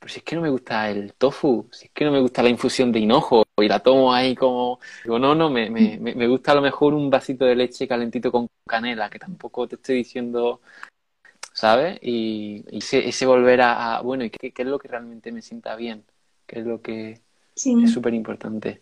[0.00, 2.42] pero si es que no me gusta el tofu, si es que no me gusta
[2.42, 6.26] la infusión de hinojo y la tomo ahí como, digo, no, no, me, me, me
[6.26, 9.96] gusta a lo mejor un vasito de leche calentito con canela, que tampoco te estoy
[9.96, 10.62] diciendo,
[11.52, 11.98] ¿sabes?
[12.00, 16.02] Y, ese, volver a, bueno, ¿y qué, es lo que realmente me sienta bien?
[16.46, 17.20] ¿Qué es lo que
[17.54, 18.80] es súper importante?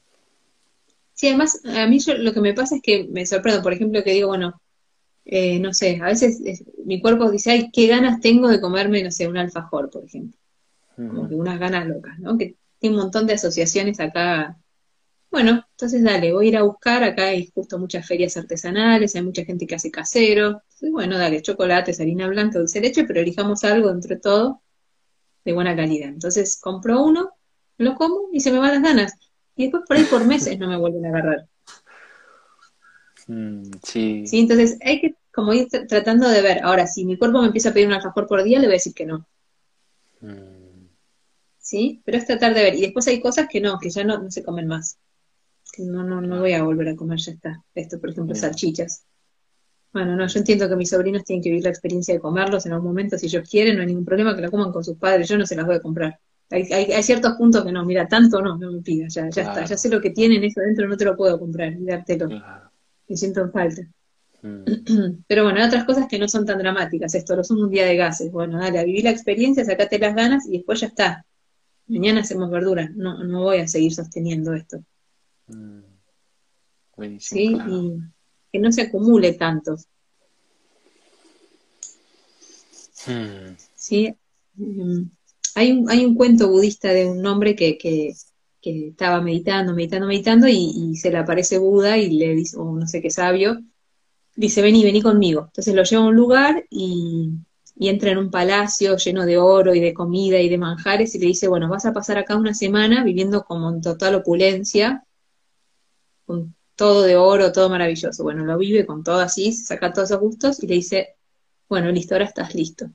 [1.14, 4.12] Sí, además, a mí lo que me pasa es que me sorprendo, por ejemplo, que
[4.12, 4.60] digo, bueno,
[5.24, 6.40] eh, no sé, a veces
[6.84, 10.38] mi cuerpo dice, ay, qué ganas tengo de comerme, no sé, un alfajor, por ejemplo
[11.06, 12.36] como que unas ganas locas, ¿no?
[12.36, 14.56] Que tiene un montón de asociaciones acá.
[15.30, 19.22] Bueno, entonces dale, voy a ir a buscar, acá hay justo muchas ferias artesanales, hay
[19.22, 20.46] mucha gente que hace casero.
[20.48, 24.62] Entonces, bueno, dale, chocolates, harina blanca, dulce de leche, pero elijamos algo entre todo
[25.44, 26.08] de buena calidad.
[26.08, 27.30] Entonces compro uno,
[27.76, 29.12] lo como y se me van las ganas.
[29.54, 31.46] Y después por ahí por meses no me vuelven a agarrar.
[33.28, 34.26] Mm, sí.
[34.26, 36.60] Sí, entonces hay que como ir tratando de ver.
[36.64, 38.80] Ahora, si mi cuerpo me empieza a pedir un alfajor por día, le voy a
[38.80, 39.26] decir que no.
[40.20, 40.57] Mm.
[41.68, 42.00] ¿Sí?
[42.02, 42.74] Pero es tratar de ver.
[42.76, 44.98] Y después hay cosas que no, que ya no, no se comen más.
[45.70, 47.62] Que no, no, no voy a volver a comer, ya está.
[47.74, 49.04] Esto, por ejemplo, salchichas.
[49.92, 52.72] Bueno, no, yo entiendo que mis sobrinos tienen que vivir la experiencia de comerlos en
[52.72, 55.28] algún momento, si ellos quieren, no hay ningún problema que la coman con sus padres,
[55.28, 56.18] yo no se las voy a comprar.
[56.50, 59.64] Hay, hay, ciertos puntos que no, mira, tanto no, no me pidas, ya, ya está,
[59.64, 62.28] ya sé lo que tienen eso dentro, no te lo puedo comprar y dártelo.
[63.08, 63.82] Me siento en falta.
[64.42, 65.22] Mm.
[65.26, 67.84] Pero bueno, hay otras cosas que no son tan dramáticas, esto, lo son un día
[67.84, 68.30] de gases.
[68.30, 71.26] Bueno, dale, a vivir la experiencia, sacate las ganas y después ya está.
[71.88, 74.78] Mañana hacemos verdura, no, no voy a seguir sosteniendo esto.
[75.46, 75.80] Mm.
[77.18, 77.98] sí, y
[78.52, 79.76] que no se acumule tanto.
[83.06, 83.56] Hmm.
[83.74, 84.14] Sí,
[84.58, 85.10] em,
[85.54, 88.14] hay un, hay un cuento budista de un hombre que, que,
[88.60, 93.00] estaba meditando, meditando, meditando y, se le aparece Buda y le dice, o no sé
[93.00, 93.58] qué sabio,
[94.36, 95.46] dice, vení, vení conmigo.
[95.46, 97.30] Entonces lo lleva a un lugar y,
[97.80, 101.20] y entra en un palacio lleno de oro y de comida y de manjares y
[101.20, 105.04] le dice, bueno, vas a pasar acá una semana viviendo como en total opulencia,
[106.26, 108.24] con todo de oro, todo maravilloso.
[108.24, 111.14] Bueno, lo vive con todo así, saca todos esos gustos y le dice,
[111.68, 112.90] bueno, listo, ahora estás listo.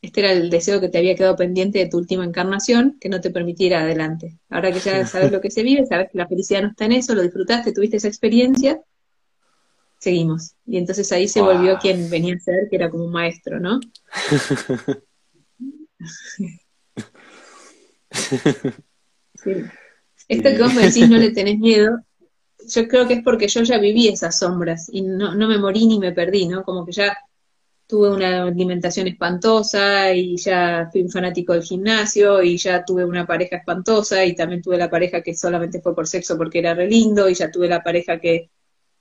[0.00, 3.20] Este era el deseo que te había quedado pendiente de tu última encarnación, que no
[3.20, 4.38] te permitiera adelante.
[4.48, 6.92] Ahora que ya sabes lo que se vive, sabes que la felicidad no está en
[6.92, 8.80] eso, lo disfrutaste, tuviste esa experiencia,
[10.00, 10.54] seguimos.
[10.66, 13.78] Y entonces ahí se volvió quien venía a ser, que era como un maestro, ¿no?
[20.28, 21.98] Esto que vos me decís, no le tenés miedo,
[22.68, 25.86] yo creo que es porque yo ya viví esas sombras y no, no me morí
[25.86, 26.62] ni me perdí, ¿no?
[26.64, 27.16] Como que ya
[27.86, 33.26] tuve una alimentación espantosa y ya fui un fanático del gimnasio y ya tuve una
[33.26, 36.86] pareja espantosa y también tuve la pareja que solamente fue por sexo porque era re
[36.88, 38.50] lindo y ya tuve la pareja que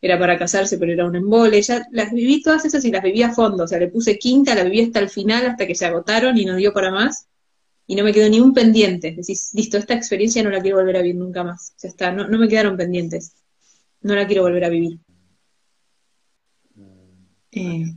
[0.02, 3.22] era para casarse pero era un embole, ya las viví todas esas y las viví
[3.24, 5.86] a fondo, o sea, le puse quinta, la viví hasta el final, hasta que se
[5.86, 7.28] agotaron y no dio para más.
[7.88, 10.98] Y no me quedó ni un pendiente, decís, listo, esta experiencia no la quiero volver
[10.98, 13.34] a vivir nunca más, ya está, no, no me quedaron pendientes,
[14.02, 15.00] no la quiero volver a vivir.
[17.52, 17.96] Eh,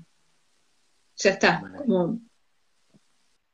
[1.16, 1.62] ya está.
[1.76, 2.20] Como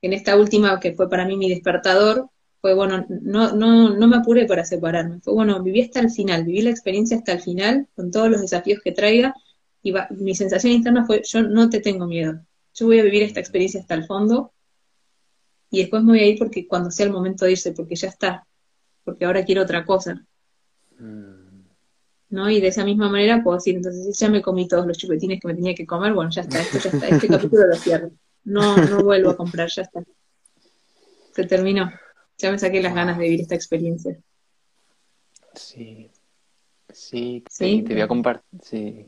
[0.00, 2.30] en esta última, que fue para mí mi despertador,
[2.60, 5.20] fue bueno, no, no, no me apuré para separarme.
[5.20, 8.40] Fue bueno, viví hasta el final, viví la experiencia hasta el final, con todos los
[8.40, 9.34] desafíos que traiga,
[9.82, 12.40] y mi sensación interna fue, yo no te tengo miedo,
[12.74, 14.52] yo voy a vivir esta experiencia hasta el fondo,
[15.70, 18.08] y después me voy a ir porque cuando sea el momento de irse, porque ya
[18.08, 18.46] está,
[19.04, 20.24] porque ahora quiero otra cosa.
[20.98, 21.38] Mm.
[22.30, 22.50] ¿no?
[22.50, 25.48] Y de esa misma manera puedo decir, entonces ya me comí todos los chupetines que
[25.48, 28.10] me tenía que comer, bueno, ya está, esto ya está, este capítulo lo cierro.
[28.44, 30.02] No, no vuelvo a comprar, ya está.
[31.32, 31.90] Se terminó.
[32.38, 34.16] Ya me saqué las ganas de vivir esta experiencia.
[35.54, 36.10] Sí.
[36.92, 37.82] Sí, ¿Sí?
[37.82, 38.60] te voy a compartir.
[38.62, 39.06] Sí.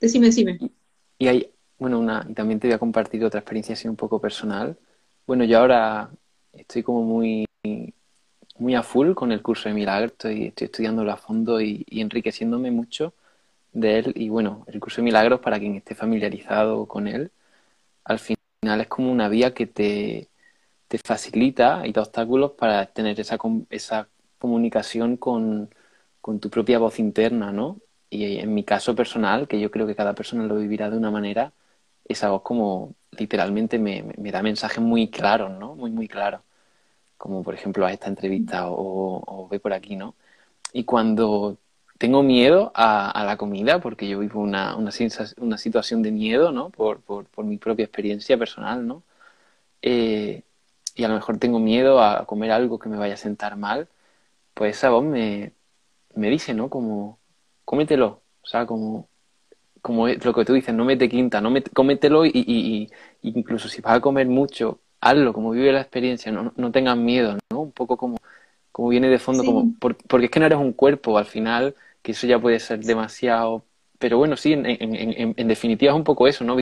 [0.00, 0.58] Decime, decime.
[1.18, 4.20] Y, hay, bueno, una, y también te voy a compartir otra experiencia así un poco
[4.20, 4.76] personal.
[5.26, 6.10] Bueno, yo ahora
[6.52, 7.46] estoy como muy
[8.58, 12.70] muy a full con el curso de milagros, estoy, estoy estudiándolo a fondo y, enriqueciéndome
[12.70, 13.14] mucho
[13.72, 14.12] de él.
[14.16, 17.30] Y bueno, el curso de milagros, para quien esté familiarizado con él,
[18.04, 20.28] al final es como una vía que te,
[20.88, 23.38] te facilita y da obstáculos para tener esa,
[23.70, 24.08] esa
[24.38, 25.74] comunicación con,
[26.20, 27.80] con tu propia voz interna, ¿no?
[28.10, 31.10] Y en mi caso personal, que yo creo que cada persona lo vivirá de una
[31.10, 31.52] manera,
[32.06, 35.74] esa voz como literalmente me, me da mensajes muy claros, ¿no?
[35.76, 36.42] Muy, muy claros
[37.18, 40.16] como por ejemplo a esta entrevista o, ve por aquí, ¿no?
[40.72, 41.58] Y cuando
[41.98, 44.90] tengo miedo a, la comida, porque yo vivo una, una,
[45.38, 46.70] una situación de miedo, ¿no?
[46.70, 49.02] Por, por, por, mi propia experiencia personal, ¿no?
[49.82, 50.44] Eh,
[50.98, 53.88] y a lo mejor tengo miedo a comer algo que me vaya a sentar mal,
[54.54, 55.52] pues esa voz me,
[56.14, 56.68] me dice, ¿no?
[56.70, 57.18] Como,
[57.64, 59.08] cómetelo, o sea, como,
[59.82, 62.90] como lo que tú dices, no mete quinta, no cómetelo y, y,
[63.22, 66.96] y, incluso si vas a comer mucho hazlo, como vive la experiencia, no, no tengas
[66.96, 67.60] miedo, ¿no?
[67.60, 68.16] Un poco como,
[68.72, 72.12] como viene de fondo, como porque es que no eres un cuerpo al final, que
[72.12, 73.64] eso ya puede ser demasiado,
[73.98, 76.58] pero bueno, sí, en, en, en, definitiva es un poco eso, ¿no?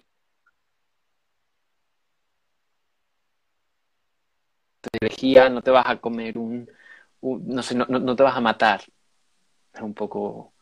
[5.01, 6.69] Energía, no te vas a comer un,
[7.23, 8.83] no sé, no, no, te vas a matar.
[9.73, 10.53] Es un poco,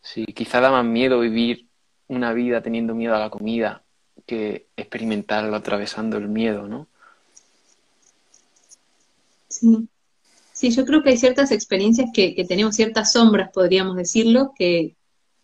[0.00, 1.68] sí, quizá da más miedo vivir
[2.08, 3.82] una vida teniendo miedo a la comida
[4.26, 6.88] que experimentarlo atravesando el miedo, ¿no?
[9.48, 9.88] Sí.
[10.60, 14.94] Sí, yo creo que hay ciertas experiencias que, tenemos ciertas sombras, podríamos decirlo, que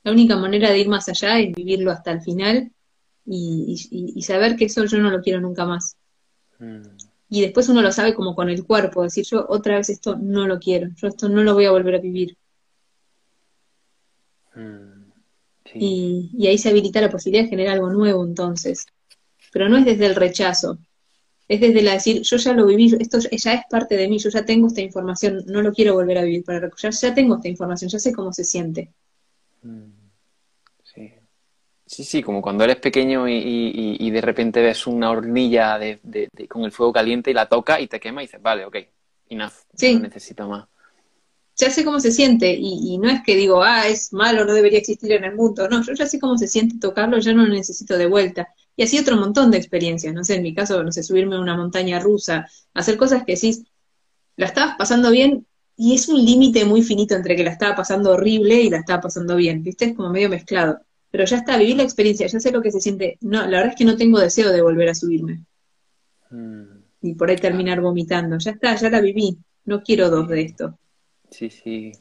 [0.03, 2.71] la única manera de ir más allá es vivirlo hasta el final
[3.25, 5.97] y, saber que eso yo no lo quiero nunca más.
[7.29, 10.47] Y después uno lo sabe como con el cuerpo, decir yo otra vez esto no
[10.47, 12.37] lo quiero, yo esto no lo voy a volver a vivir.
[14.55, 15.07] Mm.
[15.75, 18.87] Y, ahí se habilita la posibilidad de generar algo nuevo entonces.
[19.53, 20.79] Pero no es desde el rechazo,
[21.49, 24.31] Es desde la decir, yo ya lo viví, esto ya es parte de mí, yo
[24.31, 27.49] ya tengo esta información, no lo quiero volver a vivir para ya, ya tengo esta
[27.49, 28.93] información, ya sé cómo se siente.
[31.87, 32.03] Sí.
[32.03, 36.01] Sí, sí, como cuando eres pequeño y, de repente ves una hornilla de,
[36.49, 38.77] con el fuego caliente y la toca y te quema y dices, vale, ok,
[39.29, 40.67] enough, no necesito más
[41.57, 44.79] ya sé cómo se siente y, no es que digo, ah, es malo, no debería
[44.79, 47.55] existir en el mundo, no, yo ya sé cómo se siente tocarlo, ya no lo
[47.55, 48.49] necesito de vuelta.
[48.77, 51.41] Y así otro montón de experiencias, no sé, en mi caso, no sé, subirme a
[51.41, 53.67] una montaña rusa, hacer cosas que sí,
[54.37, 58.13] la estabas pasando bien y es un límite muy finito entre que la estaba pasando
[58.13, 59.87] horrible y la estaba pasando bien, ¿viste?
[59.87, 60.81] Es como medio mezclado.
[61.17, 63.17] Pero ya está, viví la experiencia, ya sé lo que se siente.
[63.23, 65.47] No, la verdad es que no tengo deseo de volver a subirme.
[66.29, 66.65] Mm.
[67.01, 68.37] Y por ahí terminar vomitando.
[68.37, 69.39] Ya está, ya la viví.
[69.65, 70.79] No quiero dos de esto.
[71.31, 71.93] Sí, sí.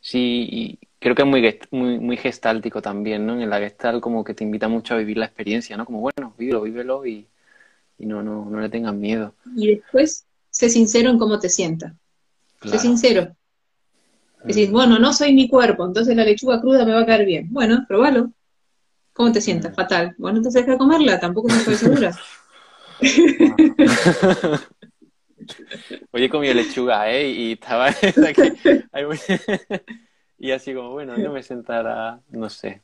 [0.00, 3.40] Sí, y creo que es muy, muy, muy gestáltico también, ¿no?
[3.40, 5.84] En la gestal como que te invita mucho a vivir la experiencia, ¿no?
[5.84, 7.26] Como, bueno, vívelo, vívelo y,
[7.98, 9.34] y no, no, no le tengas miedo.
[9.56, 11.94] Y después, sé sincero en cómo te sientas.
[12.62, 13.34] Sé sincero.
[14.44, 14.72] Decís, mm.
[14.72, 17.48] bueno, no soy mi cuerpo, entonces la lechuga cruda me va a caer bien.
[17.50, 18.32] Bueno, probalo.
[19.12, 19.72] ¿Cómo te sientas?
[19.72, 19.74] Mm.
[19.74, 20.14] Fatal.
[20.18, 22.16] Bueno, entonces deja comerla, tampoco me segura.
[26.12, 27.28] Oye, comí lechuga, ¿eh?
[27.28, 27.88] Y estaba
[30.38, 32.82] y así como, bueno, no me sentara, no sé.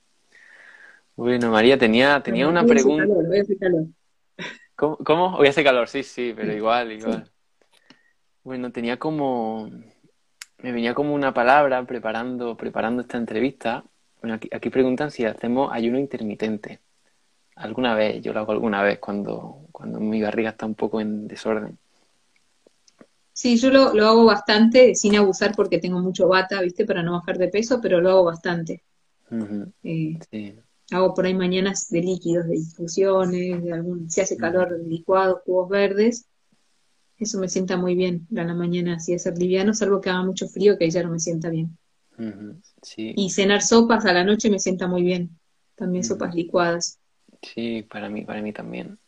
[1.14, 3.07] Bueno, María, tenía, tenía una pregunta.
[3.07, 3.86] Calor, hace calor.
[4.74, 5.36] ¿Cómo, ¿Cómo?
[5.36, 7.30] Hoy hace calor, sí, sí, pero igual, igual.
[8.44, 9.70] Bueno, tenía como,
[10.59, 13.84] me venía como una palabra preparando, preparando esta entrevista.
[14.20, 16.80] Bueno, aquí, aquí preguntan si hacemos ayuno intermitente.
[17.57, 21.26] Alguna vez, yo lo hago alguna vez cuando, cuando mi barriga está un poco en
[21.26, 21.78] desorden.
[23.32, 26.86] Sí, yo lo, hago bastante, sin abusar porque tengo mucho bata, ¿viste?
[26.86, 28.82] Para no bajar de peso, pero lo hago bastante.
[29.82, 30.59] Eh,
[30.90, 35.68] hago por ahí mañanas de líquidos, de infusiones, de algún, si hace calor, licuados, jugos
[35.68, 36.26] verdes.
[37.19, 40.49] Eso me sienta muy bien a la mañana, así hacer liviano, salvo que haga mucho
[40.49, 41.77] frío, que ahí ya no me sienta bien.
[42.95, 45.39] Y cenar sopas a la noche me sienta muy bien,
[45.75, 46.99] también sopas licuadas.
[47.43, 48.99] Sí, para mí, para mí también.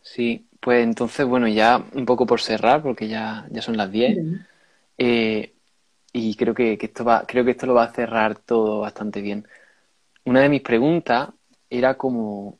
[0.00, 4.18] Sí, pues entonces, bueno, ya un poco por cerrar, porque ya, ya son las 10.
[4.98, 5.54] Eh,
[6.12, 9.46] y creo que, esto va, creo que esto lo va a cerrar todo bastante bien.
[10.24, 11.30] Una de mis preguntas
[11.70, 12.58] era como,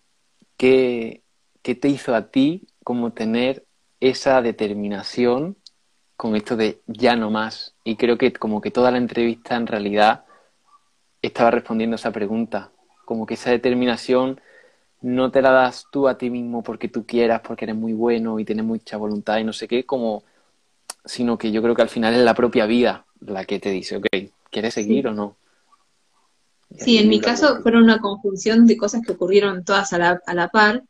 [0.56, 1.22] ¿qué,
[1.62, 3.66] qué te hizo a ti como tener
[4.02, 5.56] esa determinación
[6.16, 7.74] con esto de ya no más?
[7.84, 10.24] Y creo que como que toda la entrevista en realidad
[11.22, 12.72] estaba respondiendo a esa pregunta.
[13.04, 14.40] Como que esa determinación
[15.02, 18.40] no te la das tú a ti mismo porque tú quieras, porque eres muy bueno
[18.40, 20.24] y tienes mucha voluntad y no sé qué, como,
[21.04, 23.96] sino que yo creo que al final es la propia vida la que te dice,
[23.96, 24.06] ok,
[24.50, 25.36] ¿quieres seguir o no?
[26.76, 30.34] sí, en mi caso fueron una conjunción de cosas que ocurrieron todas a la, a
[30.34, 30.82] la par,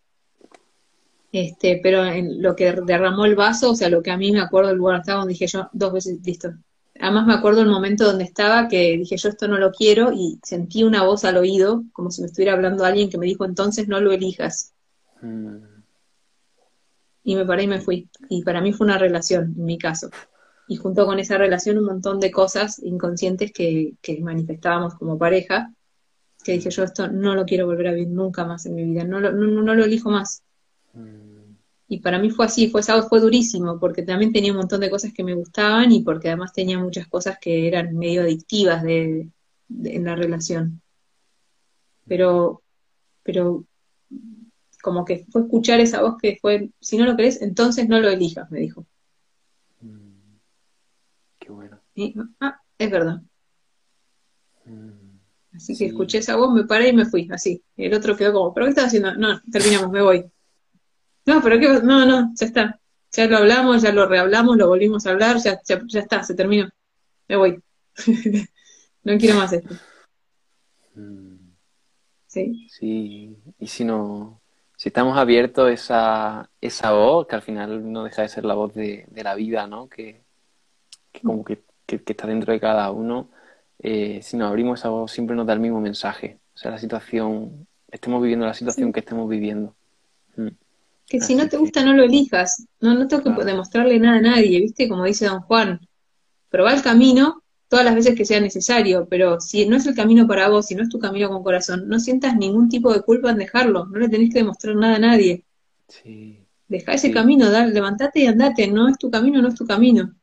[1.32, 4.40] este, pero en lo que derramó el vaso, o sea, lo que a mí me
[4.40, 6.52] acuerdo del lugar estaba donde dije yo dos veces, listo,
[7.00, 10.38] Además me acuerdo el momento donde estaba que dije yo esto no lo quiero y
[10.44, 13.88] sentí una voz al oído, como si me estuviera hablando alguien que me dijo entonces
[13.88, 14.72] no lo elijas.
[15.20, 15.56] Mm.
[17.24, 18.08] Y me paré y me fui.
[18.28, 20.10] Y para mí fue una relación, en mi caso.
[20.68, 25.72] Y junto con esa relación un montón de cosas inconscientes que, manifestábamos como pareja,
[26.44, 29.04] que dije yo esto no lo quiero volver a vivir nunca más en mi vida,
[29.04, 30.42] no lo, no, lo elijo más.
[31.92, 35.12] Y para mí fue así, fue, fue durísimo, porque también tenía un montón de cosas
[35.12, 39.28] que me gustaban y porque además tenía muchas cosas que eran medio adictivas de,
[39.68, 40.80] en la relación.
[42.06, 42.62] Pero,
[43.22, 43.66] pero
[44.82, 48.08] como que fue escuchar esa voz que fue, si no lo querés, entonces no lo
[48.08, 48.86] elijas, me dijo.
[49.82, 50.36] Mm,
[51.38, 51.78] qué bueno.
[52.40, 53.20] ah, es verdad.
[54.64, 55.18] Mm,
[55.56, 57.62] así que escuché esa voz, me paré y me fui, así.
[57.76, 59.14] El otro quedó como, ¿pero qué estás haciendo?
[59.14, 60.31] No, terminamos, me voy.
[61.26, 62.80] No, pero qué, no, no, ya está.
[63.12, 66.68] Ya lo hablamos, ya lo rehablamos, lo volvimos a hablar, ya, ya, está, se terminó.
[67.28, 67.62] Me voy.
[69.04, 69.74] no quiero más esto.
[70.94, 71.32] Mm.
[72.26, 72.66] Sí.
[72.70, 74.40] Sí, y si no,
[74.76, 78.54] si estamos abiertos a esa, esa voz, que al final no deja de ser la
[78.54, 79.88] voz de, la vida, ¿no?
[79.88, 80.22] Que,
[81.22, 83.28] como que, está dentro de cada uno,
[83.78, 86.40] eh, si nos abrimos esa voz siempre nos da el mismo mensaje.
[86.54, 89.76] O sea, la situación, estemos viviendo la situación que estemos viviendo.
[90.36, 90.48] Mm.
[91.12, 92.66] Que si no te gusta, no lo elijas.
[92.80, 94.88] No, no tengo que demostrarle nada a nadie, ¿viste?
[94.88, 95.78] Como dice don Juan.
[96.48, 100.26] Probá el camino todas las veces que sea necesario, pero si no es el camino
[100.26, 103.30] para vos, si no es tu camino con corazón, no sientas ningún tipo de culpa
[103.30, 103.84] en dejarlo.
[103.84, 105.44] No le tenés que demostrar nada a nadie.
[105.86, 106.46] Sí.
[106.66, 108.66] Deja ese camino, dale, levantate y andate.
[108.68, 110.14] No es tu camino, no es tu camino.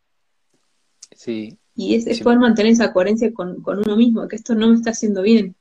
[1.15, 1.55] Sí.
[1.75, 4.89] Y es, poder mantener esa coherencia con, con, uno mismo, que esto no me está
[4.89, 5.55] haciendo bien.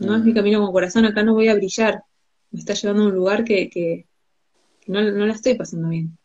[0.00, 0.34] No es mi mm.
[0.34, 2.02] camino con corazón, acá no voy a brillar.
[2.50, 4.09] Me está llevando a un lugar que, que,
[4.90, 6.16] no, no la estoy pasando bien.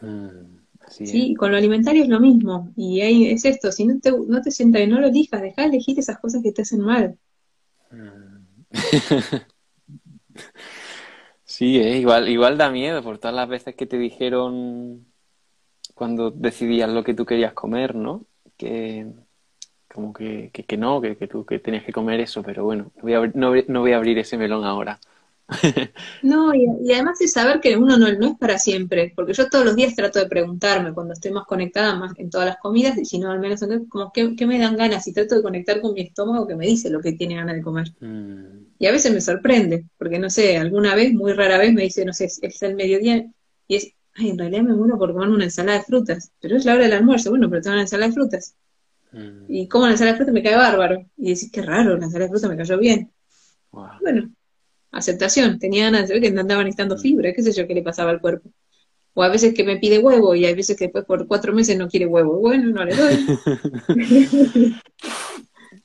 [0.00, 1.36] Mm, así Sí, es.
[1.36, 2.72] con lo alimentario es lo mismo.
[2.76, 5.62] Y ahí es esto, si no te, no te sientas bien, no lo elijas, dejá
[5.62, 7.16] de elegir esas cosas que te hacen mal.
[7.92, 8.44] Mm.
[11.44, 15.06] Sí, eh, igual, igual da miedo por todas las veces que te dijeron
[15.94, 18.26] cuando decidías lo que tú querías comer, ¿no?
[18.56, 19.06] Que
[19.92, 22.92] como que, que, que no, que, que tú que tenías que comer eso, pero bueno,
[22.96, 25.00] no voy a, abrir- no, voy- no voy a abrir ese melón ahora.
[26.20, 29.48] No, y, y además es saber que uno no, no es para siempre, porque yo
[29.50, 32.96] todos los días trato de preguntarme cuando estoy más conectada, más en todas las comidas,
[32.96, 35.42] y si no, al menos en- como ¿qué, qué me dan ganas, y trato de
[35.42, 37.88] conectar con mi estómago que me dice lo que tiene ganas de comer.
[38.00, 41.82] Mm, Y a veces me sorprende, porque no sé, alguna vez, muy rara vez, me
[41.84, 43.26] dice, no sé, es, es el mediodía,
[43.68, 46.64] y es, ay, en realidad me muero por comerme una ensalada de frutas, pero es
[46.66, 48.56] la hora del almuerzo, bueno, pero tengo una ensalada de frutas.
[49.12, 51.06] mm, Y como la ensalada de frutas me cae bárbaro.
[51.16, 53.12] Y decís, qué raro, la ensalada de frutas me cayó bien.
[53.72, 54.00] wow.
[54.00, 54.30] Bueno,
[54.98, 58.10] aceptación, tenía ganas de ver que andaba necesitando fibra, qué sé yo qué le pasaba
[58.10, 58.50] al cuerpo.
[59.14, 61.78] O a veces que me pide huevo y hay veces que después por cuatro meses
[61.78, 62.38] no quiere huevo.
[62.40, 63.26] Bueno, no le doy.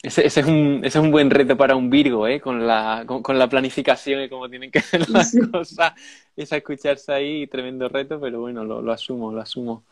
[0.02, 2.40] Ese, ese es un, ese es un buen reto para un Virgo, ¿eh?
[2.40, 5.40] Con la, con, con la planificación y cómo tienen que ser las Sí.
[5.52, 5.94] cosas.
[6.38, 9.84] Es escucharse ahí, tremendo reto, pero bueno, lo, lo asumo, lo asumo.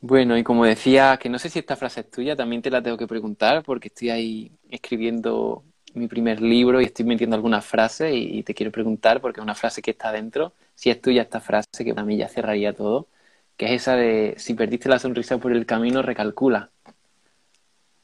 [0.00, 2.82] Bueno, y como decía, que no sé si esta frase es tuya, también te la
[2.82, 5.64] tengo que preguntar porque estoy ahí escribiendo
[5.94, 9.44] mi primer libro y estoy metiendo algunas frases y, y te quiero preguntar porque es
[9.44, 12.72] una frase que está dentro, si es tuya esta frase, que para mí ya cerraría
[12.72, 13.08] todo,
[13.56, 16.70] que es esa de si perdiste la sonrisa por el camino, recalcula.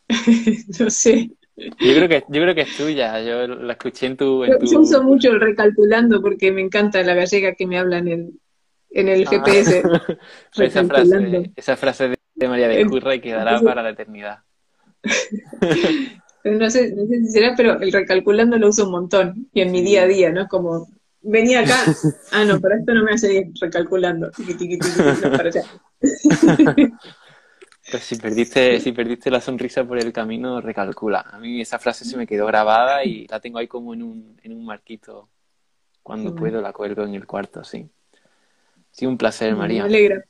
[0.79, 1.31] No sé.
[1.57, 4.59] Yo creo que, yo creo que es tuya, yo la escuché en tu, en Yo,
[4.59, 4.67] tu...
[4.67, 8.31] yo uso mucho el recalculando porque me encanta la gallega que me habla en el,
[8.91, 9.31] en el Ah.
[9.31, 9.83] GPS.
[10.61, 14.39] esa frase, esa frase de, María de Curra y quedará para la eternidad.
[16.53, 19.49] No sé, no sé si será, pero el recalculando lo uso un montón.
[19.53, 20.49] Y en mi día a día, ¿no?
[20.49, 20.89] Como,
[21.23, 21.77] venía acá,
[22.33, 24.31] ah, no, pero esto no me hace bien, recalculando.
[24.31, 25.63] Tiqui, tiqui, tiqui, tiqui, no, para allá.
[27.91, 31.21] Pues si perdiste, si perdiste la sonrisa por el camino, recalcula.
[31.21, 34.37] A mí esa frase se me quedó grabada y la tengo ahí como en un,
[34.43, 35.29] en un marquito.
[36.03, 37.89] Cuando puedo la cuelgo en el cuarto, sí.
[38.91, 39.85] Sí, un placer, Me María.
[39.85, 40.23] alegra.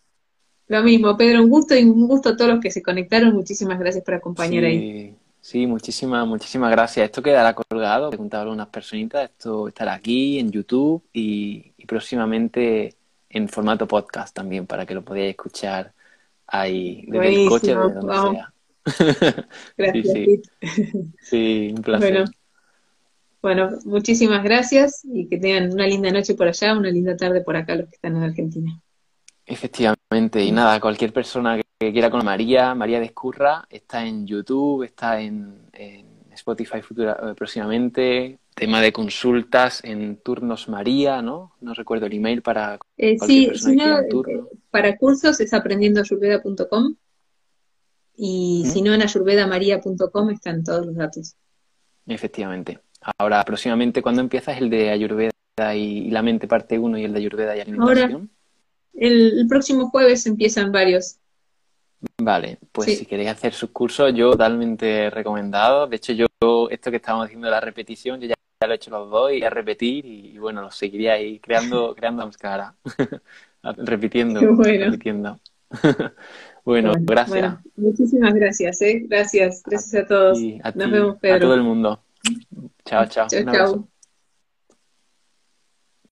[0.68, 3.34] Lo mismo, Pedro, un gusto y un gusto a todos los que se conectaron.
[3.34, 5.16] Muchísimas gracias por acompañar ahí.
[5.40, 7.06] Sí, muchísimas, muchísimas gracias.
[7.06, 9.30] Esto quedará colgado, preguntaba a algunas personitas.
[9.30, 12.96] Esto estará aquí en YouTube y, y próximamente
[13.30, 15.92] en formato podcast también para que lo podáis escuchar
[16.46, 18.36] ahí desde el coche, desde donde vamos.
[18.36, 18.54] sea.
[19.76, 20.40] Gracias.
[21.20, 22.12] Sí, un placer.
[22.12, 22.30] Bueno,
[23.40, 27.56] bueno, muchísimas gracias y que tengan una linda noche por allá, una linda tarde por
[27.56, 28.80] acá los que están en Argentina.
[29.46, 34.82] Efectivamente, y nada, cualquier persona que, que quiera con María, María Descurra, está en YouTube,
[34.82, 41.52] está en, en Spotify futura, eh, próximamente, tema de consultas en Turnos María, ¿no?
[41.60, 44.32] No recuerdo el email para Eh, sí, persona si que quiera no, un turno.
[44.52, 46.94] eh, para cursos es aprendiendoayurveda.com
[48.16, 48.68] y ¿Mm?
[48.70, 51.36] si no en ayurvedamaria.com están todos los datos.
[52.08, 52.80] Efectivamente.
[53.18, 55.30] Ahora, próximamente, ¿cuándo empiezas el de Ayurveda
[55.76, 58.30] y, y la mente parte 1 y el de Ayurveda y alimentación?
[58.94, 61.17] El, el próximo jueves empiezan varios.
[62.22, 62.96] Vale, pues Sí.
[62.96, 65.86] si queréis hacer sus cursos, yo totalmente recomendado.
[65.86, 66.26] De hecho, yo
[66.70, 69.32] esto que estábamos haciendo de la repetición, yo ya, ya lo he hecho los dos
[69.32, 72.74] y a repetir y, y bueno, lo seguiría ahí creando, creando máscara,
[73.62, 74.84] repitiendo, Bueno.
[74.86, 75.38] repitiendo.
[76.64, 77.28] bueno, gracias.
[77.40, 79.04] Bueno, muchísimas gracias, ¿eh?
[79.08, 80.38] Gracias, gracias a todos.
[80.62, 81.38] A Nos vemos, a Pedro.
[81.40, 82.00] todo el mundo.
[82.84, 83.26] Chao, chao.
[83.28, 83.74] Chao, Un abrazo.
[83.74, 83.88] chao.